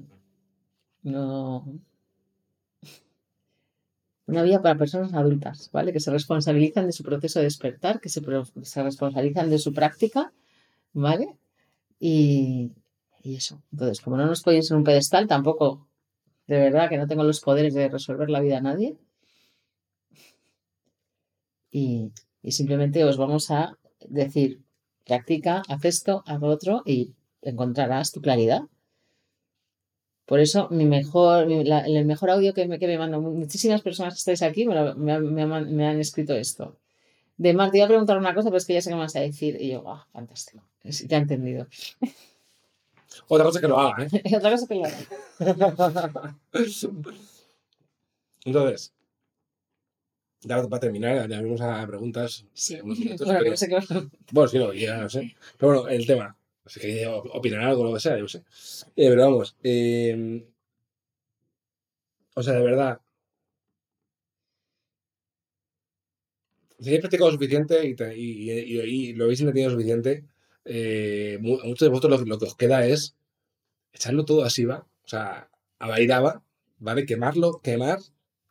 no. 1.04 1.66
Una 4.32 4.44
vía 4.44 4.62
para 4.62 4.78
personas 4.78 5.14
adultas, 5.14 5.70
¿vale? 5.74 5.92
Que 5.92 6.00
se 6.00 6.10
responsabilizan 6.10 6.86
de 6.86 6.94
su 6.94 7.04
proceso 7.04 7.40
de 7.40 7.46
despertar, 7.46 8.00
que 8.00 8.08
se, 8.08 8.22
se 8.62 8.82
responsabilizan 8.82 9.50
de 9.50 9.60
su 9.60 9.74
práctica, 9.74 10.32
¿vale? 10.94 11.36
Y, 12.00 12.72
y 13.24 13.36
eso. 13.36 13.62
Entonces, 13.74 14.00
como 14.00 14.16
no 14.16 14.26
nos 14.26 14.42
podéis 14.42 14.72
en 14.72 14.78
un 14.78 14.86
pedestal, 14.86 15.28
tampoco, 15.28 15.86
de 16.48 16.60
verdad, 16.60 16.88
que 16.88 16.98
no 16.98 17.08
tengo 17.08 17.26
los 17.26 17.42
poderes 17.42 17.74
de 17.74 17.90
resolver 17.90 18.30
la 18.30 18.40
vida 18.40 18.60
a 18.60 18.62
nadie. 18.62 18.98
Y, 21.70 22.14
y 22.42 22.52
simplemente 22.54 23.04
os 23.04 23.18
vamos 23.18 23.52
a 23.52 23.78
decir, 24.08 24.62
practica, 25.06 25.62
haz 25.68 25.84
esto, 25.84 26.24
haz 26.26 26.42
otro 26.42 26.84
y 26.86 27.16
encontrarás 27.42 28.14
tu 28.14 28.22
claridad. 28.22 28.62
Por 30.26 30.40
eso, 30.40 30.68
mi 30.70 30.86
mejor, 30.86 31.46
mi- 31.48 31.64
la- 31.66 31.82
el 31.86 32.06
mejor 32.06 32.30
audio 32.30 32.54
que 32.54 32.66
me, 32.68 32.80
que 32.80 32.88
me 32.88 32.98
mandan 32.98 33.22
muchísimas 33.22 33.82
personas 33.82 34.14
que 34.14 34.20
estáis 34.20 34.42
aquí 34.44 34.66
me, 34.66 34.76
lo- 34.76 34.96
me 34.96 35.12
han- 35.14 35.76
me 35.76 36.00
escrito 36.00 36.34
esto. 36.36 36.78
De 37.38 37.54
Mar, 37.54 37.72
te 37.72 37.78
iba 37.78 37.86
a 37.86 37.90
preguntar 37.90 38.18
una 38.18 38.34
cosa, 38.36 38.50
pero 38.50 38.58
es 38.58 38.66
que 38.66 38.74
ya 38.76 38.82
sé 38.82 38.90
qué 38.92 38.96
me 38.96 39.02
vas 39.02 39.16
a 39.16 39.20
decir. 39.22 39.58
Y 39.60 39.72
yo, 39.72 39.84
ah, 39.90 40.08
fantástico. 40.14 40.64
Sí, 40.88 41.08
te 41.08 41.16
he 41.16 41.18
entendido. 41.18 41.68
Otra 43.28 43.46
cosa 43.46 43.60
que 43.60 43.68
lo 43.68 43.80
haga, 43.80 44.06
¿eh? 44.06 44.10
Otra 44.38 44.52
cosa 44.52 44.68
que 44.68 44.76
lo 44.76 44.86
haga. 44.86 44.98
Entonces, 48.46 48.94
ya 50.42 50.62
para 50.68 50.80
terminar, 50.80 51.30
ya 51.30 51.42
vamos 51.42 51.62
a 51.62 51.86
preguntas. 51.88 52.46
Sí. 52.54 52.78
minutos, 52.84 53.26
Bueno, 53.28 53.40
pero- 53.40 53.52
no 53.52 53.58
sé 53.58 53.68
qué 53.68 53.80
Bueno, 54.32 54.48
sí, 54.48 54.58
no, 54.60 54.74
ya 54.74 54.98
no 54.98 55.10
sé. 55.10 55.36
Pero 55.58 55.74
bueno, 55.74 55.88
el 55.90 56.06
tema. 56.08 56.36
Así 56.66 56.80
que 56.80 57.08
opinar 57.08 57.62
algo, 57.64 57.84
lo 57.84 57.94
que 57.94 58.00
sea, 58.00 58.18
yo 58.18 58.28
sé. 58.28 58.40
Eh, 58.96 59.10
pero 59.10 59.24
vamos, 59.24 59.58
eh, 59.64 60.44
o 62.36 62.44
sea, 62.44 62.54
de 62.56 62.64
verdad, 62.64 63.02
si 66.80 66.88
habéis 66.90 67.02
practicado 67.02 67.32
suficiente 67.32 67.76
y, 68.16 69.14
lo 69.14 69.24
habéis 69.26 69.42
entendido 69.42 69.70
suficiente, 69.72 70.26
eh, 70.66 71.38
muchos 71.42 71.80
de 71.80 71.90
vosotros 71.90 72.28
lo, 72.28 72.38
que- 72.40 72.46
os 72.46 72.56
queda 72.56 72.86
es 72.86 73.16
echarlo 73.94 74.26
todo 74.26 74.44
así, 74.46 74.66
¿va? 74.66 74.88
O 75.06 75.08
sea, 75.08 75.50
a 75.80 75.88
¿vale? 76.80 77.06
Quemarlo, 77.06 77.62
quemar 77.62 78.00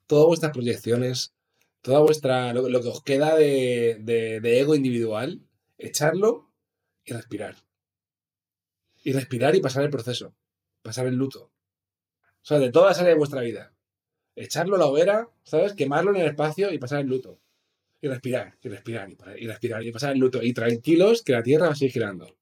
todas 0.07 0.27
vuestras 0.27 0.53
proyecciones, 0.53 1.35
toda 1.83 2.01
vuestra, 2.01 2.53
lo, 2.55 2.83
que 2.83 2.89
os 2.89 3.03
queda 3.03 3.37
de 3.37 4.41
ego 4.61 4.75
individual, 4.75 5.41
echarlo 5.79 6.51
y 7.05 7.13
respirar. 7.15 7.57
Y 9.03 9.13
respirar 9.13 9.55
y 9.55 9.61
pasar 9.61 9.85
el 9.85 9.91
proceso, 9.91 10.35
pasar 10.83 11.07
el 11.07 11.15
luto. 11.15 11.51
O 12.43 12.47
sea, 12.47 12.59
de 12.59 12.71
toda 12.71 12.93
esa 12.93 13.01
área 13.03 13.15
de 13.15 13.19
vuestra 13.19 13.41
vida. 13.43 13.73
Echarlo 14.35 14.77
a 14.77 14.79
la 14.79 14.87
hoguera, 14.87 15.29
¿sabes? 15.43 15.75
Quemarlo 15.75 16.15
en 16.15 16.23
el 16.23 16.29
espacio 16.29 16.73
y 16.73 16.79
pasar 16.79 17.01
el 17.01 17.07
luto. 17.07 17.39
Y 18.01 18.09
respirar, 18.09 18.57
y 18.63 18.69
respirar, 18.69 19.11
y, 19.11 19.47
respirar, 19.47 19.85
y 19.85 19.93
pasar 19.93 20.13
el 20.13 20.19
luto. 20.19 20.43
Y 20.43 20.55
tranquilos 20.55 21.23
que 21.23 21.33
la 21.33 21.43
Tierra 21.43 21.67
va 21.67 21.73
a 21.73 21.75
seguir 21.75 21.93
girando. 21.93 22.35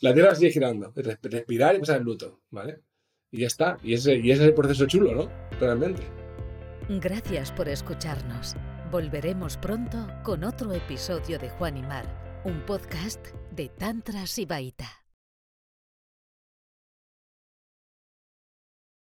La 0.00 0.12
Tierra 0.12 0.28
va 0.28 0.32
a 0.32 0.36
seguir 0.36 0.52
girando. 0.52 0.92
Respirar 0.94 1.76
y 1.76 1.78
pasar 1.78 1.98
el 1.98 2.04
luto, 2.04 2.40
¿vale? 2.50 2.80
Y 3.30 3.40
ya 3.40 3.46
está. 3.46 3.78
Y 3.82 3.94
ese, 3.94 4.16
y 4.16 4.30
ese 4.32 4.42
es 4.42 4.48
el 4.48 4.54
proceso 4.54 4.86
chulo, 4.86 5.14
¿no? 5.14 5.30
Realmente. 5.60 6.02
Gracias 6.88 7.52
por 7.52 7.68
escucharnos. 7.68 8.56
Volveremos 8.90 9.56
pronto 9.56 10.08
con 10.24 10.42
otro 10.42 10.72
episodio 10.72 11.38
de 11.38 11.48
Juan 11.50 11.76
y 11.76 11.82
Mar, 11.82 12.42
un 12.44 12.66
podcast 12.66 13.28
de 13.60 13.68
Tantra 13.68 14.26
Sibaita. 14.26 14.99